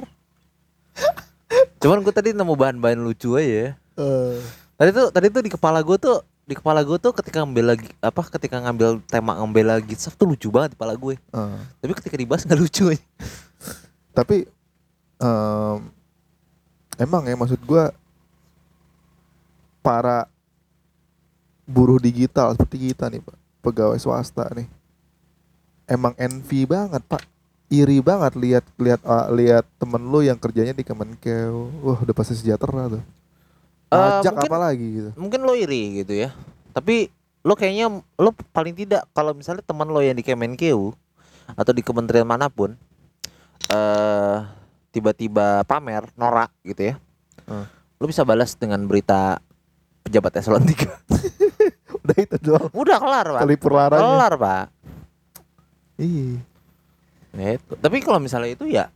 Cuman 1.78 2.02
gue 2.02 2.10
tadi 2.10 2.34
nemu 2.34 2.54
bahan-bahan 2.58 2.98
lucu 2.98 3.38
aja 3.38 3.78
Eh, 3.96 4.36
tadi 4.74 4.90
tuh 4.90 5.08
tadi 5.08 5.30
tuh 5.30 5.40
di 5.40 5.50
kepala 5.54 5.78
gue 5.80 5.96
tuh 5.96 6.20
di 6.42 6.58
kepala 6.58 6.82
gue 6.82 6.98
tuh 6.98 7.14
ketika 7.14 7.46
ngambil 7.46 7.64
lagi 7.74 7.86
apa 7.98 8.20
ketika 8.26 8.58
ngambil 8.60 8.98
tema 9.06 9.38
ngambil 9.38 9.78
lagi 9.78 9.94
stuff 9.94 10.14
tuh 10.14 10.26
lucu 10.26 10.50
banget 10.50 10.74
di 10.74 10.76
kepala 10.76 10.94
gue 10.94 11.14
eh. 11.14 11.58
tapi 11.78 11.92
ketika 11.96 12.14
dibahas 12.14 12.42
nggak 12.42 12.58
lucu 12.58 12.90
aja. 12.90 13.06
Tapi 14.10 14.50
em, 15.16 15.78
emang 16.98 17.22
ya 17.24 17.36
maksud 17.36 17.62
gua 17.62 17.94
para 19.80 20.26
buruh 21.66 21.98
digital 21.98 22.54
seperti 22.54 22.90
kita 22.90 23.06
nih 23.06 23.20
pak, 23.20 23.34
pegawai 23.60 23.98
swasta 23.98 24.46
nih, 24.52 24.66
emang 25.84 26.14
envy 26.16 26.62
banget 26.62 27.02
pak, 27.02 27.26
iri 27.66 27.98
banget 27.98 28.32
lihat 28.34 28.64
lihat 28.76 29.02
ah, 29.02 29.26
lihat 29.28 29.66
temen 29.76 30.00
lu 30.00 30.20
yang 30.20 30.36
kerjanya 30.36 30.70
di 30.70 30.82
Kemenkeu, 30.82 31.52
wah 31.80 31.98
udah 31.98 32.14
pasti 32.14 32.34
sejahtera 32.34 32.86
tuh. 32.88 33.04
Eh, 33.86 33.94
Pajak 33.94 34.32
mungkin- 34.32 34.48
apa 34.48 34.56
lagi 34.60 34.86
gitu? 34.92 35.10
mungkin 35.14 35.40
lo 35.40 35.54
iri 35.54 36.02
gitu 36.02 36.10
ya 36.12 36.34
tapi 36.72 37.06
lo 37.40 37.54
kayaknya 37.54 37.86
lo 37.94 38.34
paling 38.50 38.74
tidak 38.74 39.06
kalau 39.12 39.30
misalnya 39.30 39.62
teman 39.62 39.86
lo 39.86 40.02
yang 40.02 40.12
di 40.12 40.26
Kemenkeu 40.26 40.90
atau 41.48 41.70
di 41.70 41.80
kementerian 41.80 42.26
mana 42.26 42.50
pun 42.50 42.74
eh 43.68 44.36
tiba-tiba 44.90 45.62
pamer 45.62 46.10
norak 46.14 46.50
gitu 46.62 46.90
ya 46.90 46.94
Hmm. 47.46 47.62
lo 47.96 48.04
bisa 48.04 48.26
balas 48.26 48.52
dengan 48.52 48.82
berita 48.82 49.38
pejabat 50.02 50.34
eselon 50.34 50.66
3 50.66 50.74
Udah 52.06 52.16
itu 52.16 52.36
doang. 52.38 52.70
udah 52.72 52.96
kelar 52.96 53.26
pak 53.28 53.40
Kelipur 53.42 53.72
laranya. 53.74 54.00
kelar 54.00 54.32
pak 54.36 54.64
Iya. 55.96 56.38
Ya 57.32 57.48
itu. 57.54 57.72
tapi 57.76 57.98
kalau 57.98 58.16
misalnya 58.16 58.48
itu 58.48 58.64
ya 58.64 58.88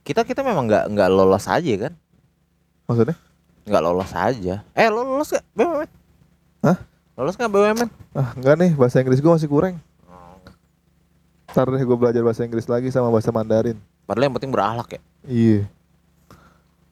kita 0.00 0.22
kita 0.22 0.40
memang 0.40 0.64
nggak 0.64 0.84
nggak 0.88 1.08
lolos 1.08 1.44
aja 1.44 1.72
kan 1.80 1.92
Maksudnya? 2.84 3.16
nggak 3.62 3.82
lolos 3.82 4.12
aja 4.12 4.54
eh 4.72 4.88
lo 4.88 5.02
lolos 5.02 5.28
gak 5.28 5.44
BUMN 5.52 5.88
Hah? 6.60 6.76
lolos 7.14 7.34
nggak 7.34 7.48
BUMN 7.48 7.88
Ah 8.12 8.28
enggak 8.32 8.54
nih 8.56 8.70
bahasa 8.72 8.98
Inggris 8.98 9.18
gua 9.18 9.34
masih 9.34 9.46
kurang. 9.46 9.76
Ntar 11.46 11.68
deh 11.68 11.80
gue 11.80 11.94
belajar 11.94 12.20
bahasa 12.20 12.42
Inggris 12.42 12.64
lagi 12.64 12.88
sama 12.88 13.08
bahasa 13.08 13.28
Mandarin. 13.28 13.76
padahal 14.02 14.24
yang 14.26 14.34
penting 14.34 14.50
berakhlak 14.50 14.88
ya 14.90 15.00
Iya. 15.22 15.58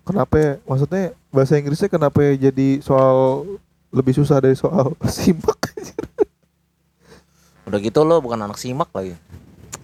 Kenapa? 0.01 0.35
ya? 0.37 0.53
Maksudnya 0.63 1.03
bahasa 1.29 1.55
Inggrisnya 1.55 1.87
kenapa 1.87 2.19
ya 2.21 2.49
jadi 2.49 2.81
soal 2.81 3.47
lebih 3.91 4.11
susah 4.13 4.39
dari 4.39 4.55
soal 4.55 4.93
simak? 5.09 5.60
udah 7.71 7.79
gitu 7.79 8.01
lo 8.03 8.19
bukan 8.19 8.41
anak 8.41 8.59
simak 8.59 8.91
lagi 8.91 9.15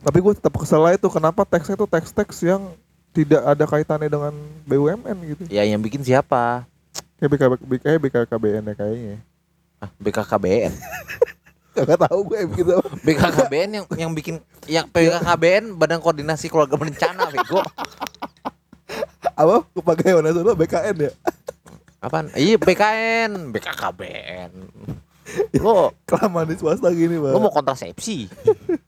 Tapi 0.06 0.18
gue 0.22 0.32
tetap 0.38 0.54
kesel 0.54 0.86
aja 0.86 0.98
tuh 1.02 1.10
kenapa 1.10 1.42
teksnya 1.42 1.74
tuh 1.74 1.90
teks-teks 1.90 2.46
yang 2.46 2.62
tidak 3.10 3.42
ada 3.42 3.64
kaitannya 3.66 4.06
dengan 4.06 4.34
BUMN 4.68 5.16
gitu. 5.34 5.42
Ya 5.50 5.66
yang 5.66 5.82
bikin 5.82 6.04
siapa? 6.06 6.62
Kayak 7.18 7.30
BK, 7.32 7.42
BK, 7.58 7.86
BKKBN 8.06 8.70
ya 8.70 8.74
kayaknya. 8.78 9.18
Ah, 9.82 9.90
BKKBN. 9.98 10.72
Gak 11.76 12.00
tau 12.00 12.18
gue 12.22 12.36
yang 12.38 12.50
bikin 12.54 12.64
apa. 12.70 12.88
BKKBN 13.02 13.70
yang 13.72 13.86
yang 13.98 14.10
bikin 14.14 14.34
yang 14.70 14.86
BKKBN 14.88 15.74
Badan 15.74 16.00
Koordinasi 16.00 16.48
Keluarga 16.48 16.78
Berencana 16.78 17.28
bego. 17.28 17.60
apa 19.36 19.68
kepagaian 19.74 20.24
nasional 20.24 20.56
BKN 20.56 20.96
ya 20.96 21.12
Apaan? 22.00 22.32
Iya 22.38 22.56
BKN, 22.60 23.50
BKKBN. 23.52 24.52
Lo 25.64 25.92
kelamaan 26.06 26.46
di 26.48 26.56
swasta 26.58 26.90
gini 26.94 27.18
lo 27.18 27.34
bang 27.34 27.42
mau 27.42 27.52
kontrasepsi? 27.52 28.30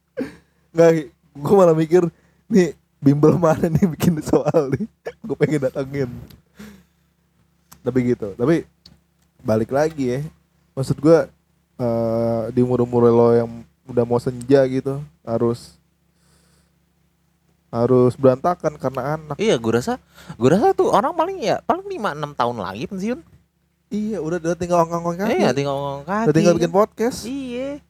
nggak 0.75 0.91
gue 1.39 1.55
malah 1.55 1.75
mikir 1.75 2.07
nih 2.51 2.75
bimbel 2.99 3.39
mana 3.39 3.67
nih 3.67 3.87
bikin 3.95 4.19
soal 4.23 4.75
nih? 4.75 4.87
Gue 5.27 5.37
pengen 5.39 5.71
datangin 5.71 6.11
tapi 7.79 8.11
gitu 8.11 8.35
tapi 8.35 8.67
balik 9.41 9.71
lagi 9.71 10.19
ya. 10.19 10.21
Maksud 10.75 10.99
gue 10.99 11.19
eh 11.79 12.43
di 12.51 12.61
umur 12.63 12.83
umur 12.83 13.09
lo 13.09 13.29
yang 13.35 13.51
udah 13.89 14.05
mau 14.05 14.21
senja 14.21 14.61
gitu 14.69 15.01
harus 15.25 15.79
harus 17.69 18.17
berantakan 18.17 18.81
karena 18.81 19.17
anak. 19.17 19.37
Iya, 19.37 19.61
gue 19.61 19.73
rasa, 19.73 20.01
gue 20.41 20.49
rasa 20.49 20.73
tuh 20.73 20.89
orang 20.89 21.13
paling 21.13 21.37
ya 21.45 21.61
paling 21.65 21.85
5 21.85 22.17
6 22.17 22.41
tahun 22.41 22.57
lagi 22.57 22.85
pensiun. 22.89 23.21
Iya 23.89 24.19
udah 24.19 24.37
udah 24.39 24.55
tinggal 24.55 24.79
ongkang 24.81 25.03
ongkang 25.03 25.29
Iya, 25.31 25.51
tinggal 25.51 25.73
ngomong 25.73 26.05
kaki. 26.05 26.25
udah 26.25 26.35
tinggal 26.35 26.55
bikin 26.55 26.73
podcast 26.73 27.19
Iya. 27.25 27.81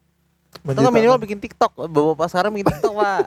Atau 0.65 0.91
minimal 0.91 1.19
bikin 1.19 1.39
TikTok. 1.39 1.77
Bapak 1.87 2.27
sekarang 2.27 2.51
bikin 2.51 2.69
TikTok, 2.69 2.95
Pak. 2.95 3.25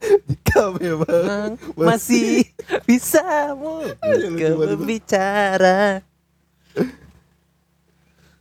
jika 0.00 0.60
memang 0.72 1.56
Memang 1.56 1.76
masih 1.76 2.48
bisa 2.84 3.20
banget. 3.52 3.96
berbicara. 4.56 6.00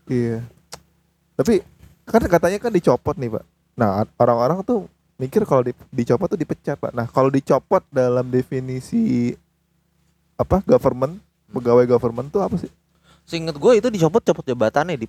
Iya. 0.06 0.42
Tapi 1.36 1.62
kan 2.04 2.22
katanya 2.22 2.58
kan 2.58 2.72
dicopot 2.72 3.16
nih 3.16 3.30
pak. 3.30 3.46
Nah 3.76 4.02
orang-orang 4.16 4.60
tuh 4.62 4.90
mikir 5.16 5.44
kalau 5.44 5.62
di- 5.62 5.78
dicopot 5.90 6.28
tuh 6.28 6.40
dipecat 6.40 6.76
pak. 6.76 6.92
Nah 6.92 7.06
kalau 7.06 7.30
dicopot 7.30 7.84
dalam 7.90 8.28
definisi 8.28 9.36
apa 10.36 10.64
government 10.64 11.20
pegawai 11.50 11.86
government 11.86 12.30
tuh 12.30 12.42
apa 12.42 12.56
sih? 12.56 12.72
Seinget 13.24 13.56
gue 13.56 13.74
itu 13.76 13.88
dicopot-copot 13.88 14.42
jabatannya 14.44 14.96
di 14.96 15.08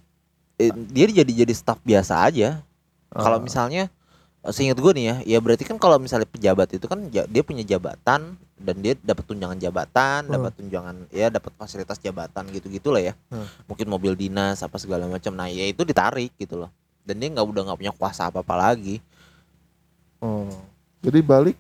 eh, 0.57 0.69
dia 0.93 1.09
jadi 1.09 1.33
jadi 1.45 1.55
staff 1.55 1.81
biasa 1.81 2.21
aja. 2.23 2.61
Kalau 3.09 3.39
Ah. 3.39 3.43
misalnya 3.43 3.89
eh, 4.41 4.53
seinget 4.53 4.77
gue 4.77 4.93
nih 4.93 5.05
ya, 5.05 5.17
ya 5.27 5.39
berarti 5.39 5.65
kan 5.65 5.77
kalau 5.77 5.97
misalnya 5.97 6.25
pejabat 6.25 6.69
itu 6.71 6.85
kan 6.85 7.01
ja- 7.09 7.25
dia 7.25 7.41
punya 7.41 7.61
jabatan 7.61 8.37
dan 8.57 8.77
dia 8.77 8.93
dapat 8.95 9.25
tunjangan 9.25 9.57
jabatan, 9.57 10.21
Hmm. 10.23 10.33
dapat 10.33 10.53
tunjangan 10.55 10.97
ya 11.09 11.29
dapat 11.29 11.53
fasilitas 11.57 11.97
jabatan 11.97 12.45
gitu-gitu 12.51 12.93
lah 12.93 13.01
ya. 13.03 13.15
Hmm. 13.29 13.49
Mungkin 13.67 13.89
mobil 13.89 14.13
dinas 14.15 14.61
apa 14.61 14.77
segala 14.77 15.09
macam. 15.09 15.33
Nah, 15.33 15.49
ya 15.49 15.65
itu 15.65 15.81
ditarik 15.81 16.33
gitu 16.37 16.61
loh. 16.61 16.69
Dan 17.01 17.17
dia 17.17 17.29
nggak 17.31 17.47
udah 17.47 17.63
nggak 17.67 17.79
punya 17.79 17.93
kuasa 17.93 18.29
apa-apa 18.29 18.53
lagi. 18.55 19.01
Oh. 20.21 20.53
Jadi 21.01 21.21
balik 21.21 21.57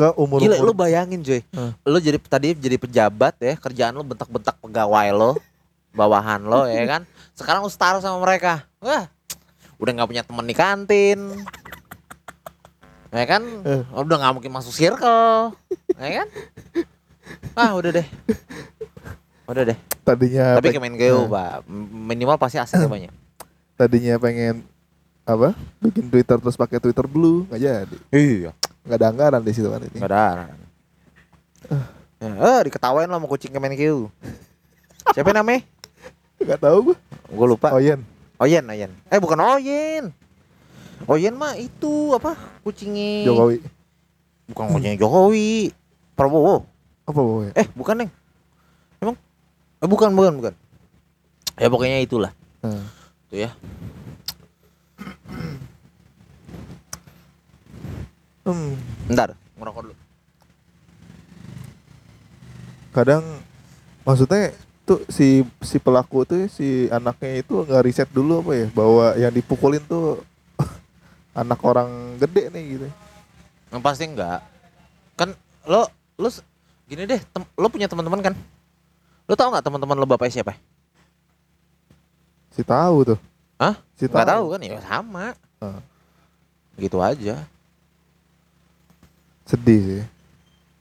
ke 0.00 0.08
umur 0.16 0.40
Gila, 0.40 0.56
lu 0.58 0.72
bayangin 0.72 1.20
Joy. 1.20 1.44
Hmm. 1.50 1.76
Lu 1.82 2.00
jadi 2.00 2.16
tadi 2.16 2.56
jadi 2.56 2.74
pejabat 2.74 3.36
ya, 3.36 3.52
kerjaan 3.54 3.92
lu 3.92 4.00
bentak-bentak 4.00 4.56
pegawai 4.56 5.08
lo, 5.10 5.36
bawahan 5.92 6.40
lo 6.40 6.64
ya 6.64 6.88
kan. 6.88 7.02
Sekarang 7.36 7.60
lu 7.60 7.68
setara 7.68 8.00
sama 8.00 8.16
mereka. 8.18 8.64
Wah, 8.80 9.12
udah 9.76 9.92
nggak 9.92 10.08
punya 10.08 10.22
temen 10.22 10.42
di 10.42 10.54
kantin. 10.54 11.20
Ya 13.10 13.24
kan? 13.26 13.42
Eh. 13.60 13.82
Udah 13.92 14.16
nggak 14.16 14.34
mungkin 14.34 14.48
masuk 14.50 14.72
circle. 14.72 15.52
Ya 15.94 16.24
kan? 16.24 16.28
Ah, 17.52 17.74
udah 17.74 17.90
deh. 17.92 18.06
Udah 19.44 19.62
deh. 19.66 19.78
Tadinya 20.00 20.56
Tapi 20.56 20.70
peng- 20.70 20.76
Kemenkeu, 20.80 21.18
Nah. 21.20 21.60
Pak, 21.60 21.68
minimal 21.92 22.36
pasti 22.36 22.56
asetnya 22.56 22.88
banyak. 22.96 23.12
tadinya 23.74 24.16
pengen 24.16 24.64
apa? 25.24 25.56
Bikin 25.76 26.06
Twitter 26.06 26.36
terus 26.36 26.54
pakai 26.54 26.76
Twitter 26.78 27.04
Blue 27.04 27.44
nggak 27.46 27.60
jadi. 27.60 27.96
Iya. 28.10 28.50
Nggak 28.84 28.98
ada 28.98 29.06
anggaran 29.12 29.42
di 29.44 29.52
situ 29.52 29.68
kan 29.68 29.80
ini. 29.84 29.96
Nggak 29.96 30.10
ada. 30.10 30.24
Ya, 32.20 32.28
eh, 32.36 32.60
diketawain 32.68 33.08
lo 33.08 33.16
sama 33.16 33.26
kucing 33.28 33.52
Kemenkeu. 33.52 34.12
Siapa 35.16 35.32
namanya? 35.32 35.64
Nggak 36.40 36.60
tahu 36.60 36.92
gue. 36.92 36.96
Gue 37.32 37.46
lupa. 37.46 37.72
Oyen. 37.76 38.00
Oyen, 38.40 38.64
Oyen. 38.68 38.92
Eh 39.12 39.20
bukan 39.20 39.40
Oyen. 39.40 40.12
Oyen 41.08 41.34
mah 41.36 41.56
itu 41.56 42.12
apa? 42.12 42.36
Kucingnya 42.60 43.24
Jokowi. 43.24 43.64
Bukan 44.52 44.64
kucingnya 44.76 45.00
Jokowi. 45.00 45.72
Prabowo. 46.12 46.68
Apa 47.08 47.20
boy? 47.20 47.48
Eh, 47.56 47.66
bukan, 47.72 48.04
Neng. 48.04 48.10
Emang? 49.00 49.16
Eh 49.80 49.88
bukan, 49.88 50.12
bukan, 50.12 50.32
bukan. 50.36 50.54
Ya 51.56 51.68
pokoknya 51.72 52.04
itulah. 52.04 52.32
Nah. 52.60 52.84
Tuh 53.32 53.38
ya. 53.40 53.50
Hmm. 58.44 58.72
Bentar, 59.06 59.36
ngerokok 59.58 59.82
dulu. 59.88 59.96
kadang 62.90 63.22
maksudnya 64.02 64.50
tuh 64.82 64.98
si 65.06 65.46
si 65.62 65.78
pelaku 65.78 66.26
tuh 66.26 66.50
si 66.50 66.90
anaknya 66.90 67.38
itu 67.46 67.62
nggak 67.62 67.86
riset 67.86 68.10
dulu 68.10 68.42
apa 68.42 68.52
ya 68.58 68.66
bahwa 68.74 69.06
yang 69.14 69.30
dipukulin 69.30 69.78
tuh 69.86 70.18
anak 71.40 71.62
orang 71.62 72.18
gede 72.18 72.50
nih 72.50 72.64
gitu 72.74 72.86
Yang 73.70 73.82
pasti 73.86 74.04
enggak. 74.10 74.42
Kan 75.14 75.38
lo 75.70 75.86
lo 76.18 76.28
gini 76.90 77.06
deh, 77.06 77.22
tem- 77.22 77.50
lo 77.54 77.70
punya 77.70 77.86
teman-teman 77.86 78.18
kan? 78.18 78.34
Lo 79.30 79.38
tau 79.38 79.54
nggak 79.54 79.62
teman-teman 79.62 79.94
lo 79.94 80.06
bapaknya 80.10 80.42
siapa? 80.42 80.58
si 82.50 82.66
tahu 82.66 83.14
tuh 83.14 83.18
Hah? 83.62 83.78
si 83.94 84.10
Nggak 84.10 84.26
tahu 84.26 84.44
kan? 84.50 84.60
Ya 84.66 84.82
sama. 84.82 85.38
Ah. 85.62 85.78
Gitu 86.74 86.98
aja. 86.98 87.46
Sedih 89.50 89.80
sih 89.82 90.02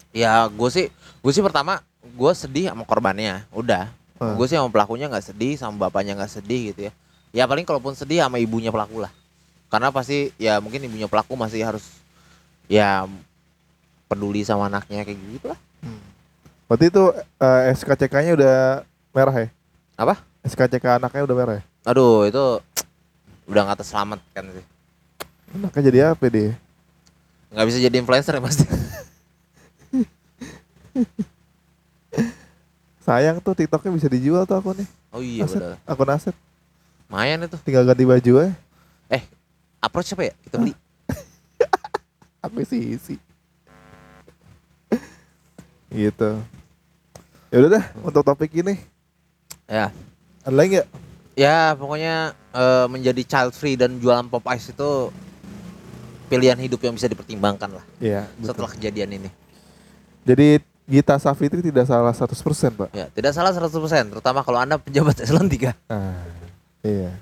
Ya 0.10 0.50
gue 0.50 0.70
sih, 0.74 0.90
gue 1.22 1.32
sih 1.34 1.46
pertama 1.46 1.86
gue 2.02 2.32
sedih 2.34 2.74
sama 2.74 2.82
korbannya, 2.82 3.46
udah. 3.54 3.94
Ah. 4.18 4.34
Gue 4.34 4.50
sih 4.50 4.58
sama 4.58 4.74
pelakunya 4.74 5.06
nggak 5.06 5.22
sedih, 5.22 5.54
sama 5.54 5.86
bapaknya 5.86 6.18
nggak 6.18 6.34
sedih 6.34 6.74
gitu 6.74 6.90
ya. 6.90 6.94
Ya 7.30 7.44
paling 7.46 7.62
kalaupun 7.62 7.94
sedih 7.94 8.26
sama 8.26 8.42
ibunya 8.42 8.74
pelaku 8.74 9.06
lah. 9.06 9.14
Karena 9.70 9.94
pasti 9.94 10.34
ya 10.42 10.58
mungkin 10.58 10.82
ibunya 10.82 11.06
pelaku 11.06 11.38
masih 11.38 11.62
harus 11.62 11.86
ya 12.66 13.06
peduli 14.10 14.42
sama 14.42 14.66
anaknya 14.66 15.06
kayak 15.06 15.18
gitu 15.38 15.48
lah. 15.54 15.60
berarti 16.66 16.86
itu 16.90 17.04
eh, 17.42 17.62
SKCK-nya 17.74 18.32
udah 18.38 18.58
merah 19.10 19.36
ya 19.46 19.50
Apa? 19.94 20.22
SKCK 20.46 21.02
anaknya 21.02 21.26
udah 21.26 21.36
merah 21.38 21.54
ya 21.58 21.64
Aduh 21.86 22.26
itu 22.26 22.44
udah 23.50 23.62
nggak 23.66 23.82
terselamatkan 23.82 24.44
sih. 24.54 24.66
anaknya 25.54 25.82
jadi 25.86 26.00
apa 26.14 26.26
dia 26.30 26.54
Nggak 27.50 27.66
bisa 27.66 27.78
jadi 27.80 27.96
influencer 27.98 28.34
ya 28.34 28.42
pasti. 28.42 28.66
sayang 33.00 33.42
tuh 33.42 33.56
TikToknya 33.56 33.90
bisa 33.90 34.08
dijual 34.08 34.46
tuh 34.46 34.54
akunnya 34.54 34.86
Oh 35.10 35.18
iya 35.20 35.42
aset 35.42 35.58
benar. 35.58 35.78
akun 35.84 36.10
aset 36.10 36.36
Lumayan 37.10 37.42
itu. 37.42 37.58
tinggal 37.66 37.82
ganti 37.84 38.06
baju 38.06 38.32
aja 38.40 38.54
Approach 39.80 40.12
apa 40.12 40.28
ya? 40.28 40.34
Kita 40.44 40.60
beli. 40.60 40.76
akuisisi 42.46 43.16
gitu 45.90 46.32
ya 47.50 47.58
udah 47.58 47.72
dah 47.74 47.86
untuk 48.00 48.22
topik 48.22 48.54
ini 48.54 48.78
Ya. 49.66 49.90
ada 50.44 50.54
lagi 50.54 50.78
nggak 50.78 50.90
Ya 51.34 51.72
pokoknya 51.74 52.16
eh, 52.52 52.86
menjadi 52.86 53.22
child 53.24 53.56
free 53.56 53.74
dan 53.74 53.98
jualan 53.98 54.28
pop 54.28 54.44
ice 54.52 54.70
itu 54.70 55.10
pilihan 56.30 56.56
hidup 56.56 56.80
yang 56.80 56.94
bisa 56.94 57.10
dipertimbangkan 57.10 57.82
lah 57.82 57.86
Iya, 57.98 58.30
betul. 58.38 58.46
setelah 58.54 58.70
kejadian 58.72 59.10
ini. 59.18 59.30
Jadi 60.24 60.62
Gita 60.86 61.18
Safitri 61.18 61.62
tidak 61.62 61.86
salah 61.86 62.14
100% 62.14 62.34
Pak. 62.74 62.90
Ya, 62.94 63.10
tidak 63.10 63.34
salah 63.34 63.54
100% 63.54 63.70
terutama 64.10 64.42
kalau 64.42 64.58
Anda 64.58 64.78
pejabat 64.78 65.18
eselon 65.26 65.46
3. 65.46 65.74
Ah, 65.90 66.26
iya. 66.82 67.14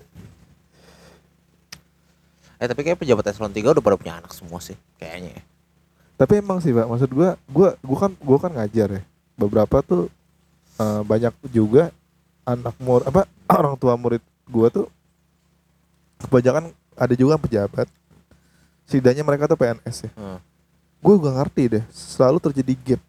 Eh 2.58 2.66
tapi 2.66 2.82
kayak 2.82 2.98
pejabat 2.98 3.28
eselon 3.28 3.54
3 3.54 3.74
udah 3.76 3.84
pada 3.84 3.96
punya 4.00 4.18
anak 4.18 4.34
semua 4.34 4.58
sih 4.60 4.74
kayaknya 4.98 5.38
ya. 5.38 5.44
Tapi 6.18 6.42
emang 6.42 6.58
sih 6.58 6.74
Pak, 6.74 6.90
maksud 6.90 7.10
gua, 7.14 7.38
gua 7.46 7.78
gua 7.86 7.98
kan 8.02 8.12
gua 8.18 8.38
kan 8.42 8.52
ngajar 8.58 8.90
ya. 8.98 9.02
Beberapa 9.38 9.86
tuh 9.86 10.10
eh, 10.76 11.02
banyak 11.06 11.34
juga 11.54 11.94
anak 12.42 12.74
mur 12.82 13.06
apa 13.06 13.30
orang 13.62 13.78
tua 13.78 13.94
murid 13.94 14.24
gua 14.50 14.74
tuh 14.74 14.90
kebanyakan 16.18 16.74
ada 16.98 17.14
juga 17.14 17.38
pejabat. 17.38 17.86
Setidaknya 18.88 19.28
mereka 19.28 19.52
tuh 19.52 19.60
PNS 19.60 20.08
ya. 20.08 20.12
Hmm. 20.16 20.40
Gue 21.04 21.20
gak 21.20 21.36
ngerti 21.44 21.64
deh, 21.78 21.84
selalu 21.92 22.40
terjadi 22.40 22.74
gap 22.74 23.02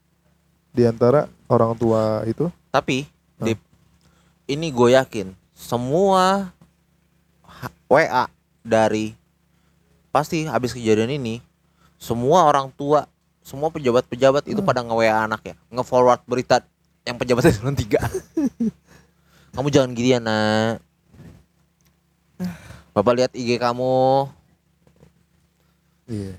di 0.75 0.83
antara 0.85 1.31
orang 1.47 1.73
tua 1.79 2.27
itu. 2.27 2.51
Tapi 2.69 3.07
Hah? 3.39 3.47
Dip, 3.47 3.63
ini 4.51 4.75
gue 4.75 4.99
yakin 4.99 5.31
semua 5.55 6.51
WA 7.87 8.27
dari 8.67 9.15
pasti 10.11 10.47
habis 10.51 10.75
kejadian 10.75 11.15
ini 11.15 11.39
semua 11.99 12.47
orang 12.47 12.71
tua 12.75 13.07
semua 13.43 13.73
pejabat-pejabat 13.73 14.45
itu 14.51 14.61
pada 14.61 14.83
nge-WA 14.83 15.25
anak 15.25 15.41
ya 15.43 15.55
nge-forward 15.73 16.21
berita 16.27 16.63
yang 17.07 17.17
pejabat 17.17 17.47
eselon 17.51 17.75
3 17.75 17.97
kamu 19.57 19.69
jangan 19.71 19.91
gini 19.95 20.15
ya 20.17 20.21
nak 20.21 20.83
Bapak 22.95 23.15
lihat 23.15 23.33
IG 23.35 23.63
kamu 23.63 24.27
Iya. 26.09 26.35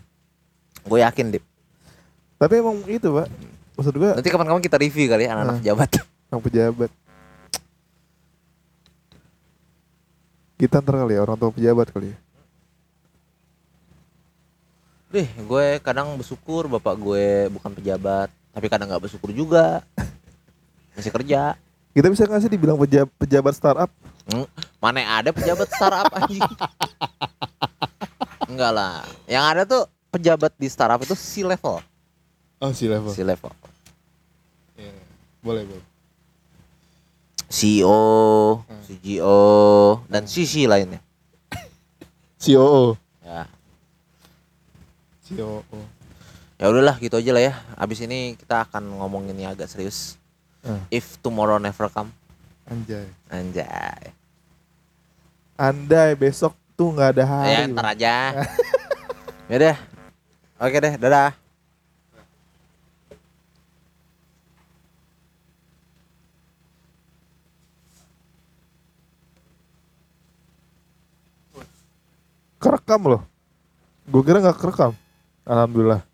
gue 0.82 1.00
yakin 1.00 1.26
Dip 1.30 1.46
Tapi 2.36 2.54
emang 2.58 2.82
itu 2.88 3.10
Pak, 3.12 3.28
maksud 3.76 3.94
gua 3.94 4.16
Nanti 4.16 4.30
kapan-kapan 4.32 4.64
kita 4.64 4.78
review 4.80 5.06
kali 5.06 5.28
ya 5.28 5.36
anak-anak 5.36 5.56
Nah. 5.56 5.62
pejabat. 5.62 5.90
yang 6.30 6.42
pejabat. 6.42 6.92
Kita 10.56 10.78
ntar 10.78 10.96
kali 11.00 11.16
ya 11.16 11.22
orang 11.24 11.36
tua 11.36 11.50
pejabat 11.50 11.88
kali 11.90 12.12
ya. 12.12 12.18
Deh, 15.10 15.26
gue 15.26 15.66
kadang 15.82 16.14
bersyukur 16.14 16.70
bapak 16.70 16.94
gue 16.94 17.50
bukan 17.50 17.74
pejabat, 17.74 18.30
tapi 18.54 18.70
kadang 18.70 18.94
nggak 18.94 19.10
bersyukur 19.10 19.34
juga. 19.34 19.82
Masih 20.94 21.10
kerja. 21.10 21.58
Kita 21.96 22.08
bisa 22.14 22.30
nggak 22.30 22.42
sih 22.46 22.52
dibilang 22.52 22.78
pejabat, 22.78 23.10
pejabat 23.18 23.54
startup? 23.58 23.90
Hmm, 24.30 24.46
mana 24.78 25.02
ada 25.18 25.34
pejabat 25.34 25.66
startup 25.74 26.14
anjing? 26.14 26.44
Enggak 28.50 28.72
lah. 28.74 29.06
Yang 29.30 29.44
ada 29.46 29.62
tuh 29.64 29.84
pejabat 30.10 30.52
di 30.58 30.66
startup 30.66 30.98
itu 31.00 31.14
C 31.14 31.46
level, 31.46 31.78
Oh 32.60 32.74
si 32.74 32.90
level. 32.90 33.14
C 33.14 33.22
level. 33.22 33.54
Boleh 35.40 35.64
boleh. 35.64 35.86
CEO, 37.50 38.62
Hmm. 38.68 38.82
CGO, 38.86 39.42
dan 40.06 40.28
CC 40.30 40.68
lainnya. 40.68 41.00
COO. 42.38 42.94
Ya. 43.26 43.48
COO. 45.26 45.64
Ya 46.60 46.66
udahlah 46.68 47.00
gitu 47.00 47.16
aja 47.16 47.32
lah 47.32 47.44
ya. 47.44 47.54
Abis 47.74 48.04
ini 48.04 48.36
kita 48.36 48.68
akan 48.68 49.00
ngomongin 49.00 49.34
yang 49.34 49.56
agak 49.56 49.72
serius. 49.72 50.20
Hmm. 50.60 50.84
If 50.92 51.16
tomorrow 51.24 51.56
never 51.58 51.88
come. 51.88 52.12
Anjay. 52.68 53.08
Anjay. 53.32 54.12
Andai 55.56 56.14
besok 56.14 56.54
tuh 56.80 56.96
nggak 56.96 57.20
ada 57.20 57.24
hari. 57.28 57.52
ya 57.52 57.60
ntar 57.68 57.86
aja. 57.92 58.16
ya 59.52 59.56
deh. 59.60 59.78
Oke 60.56 60.80
deh, 60.80 60.96
dadah. 60.96 61.36
Kerekam 72.60 73.02
loh. 73.12 73.22
Gue 74.08 74.24
kira 74.24 74.40
nggak 74.40 74.60
kerekam. 74.60 74.96
Alhamdulillah. 75.44 76.09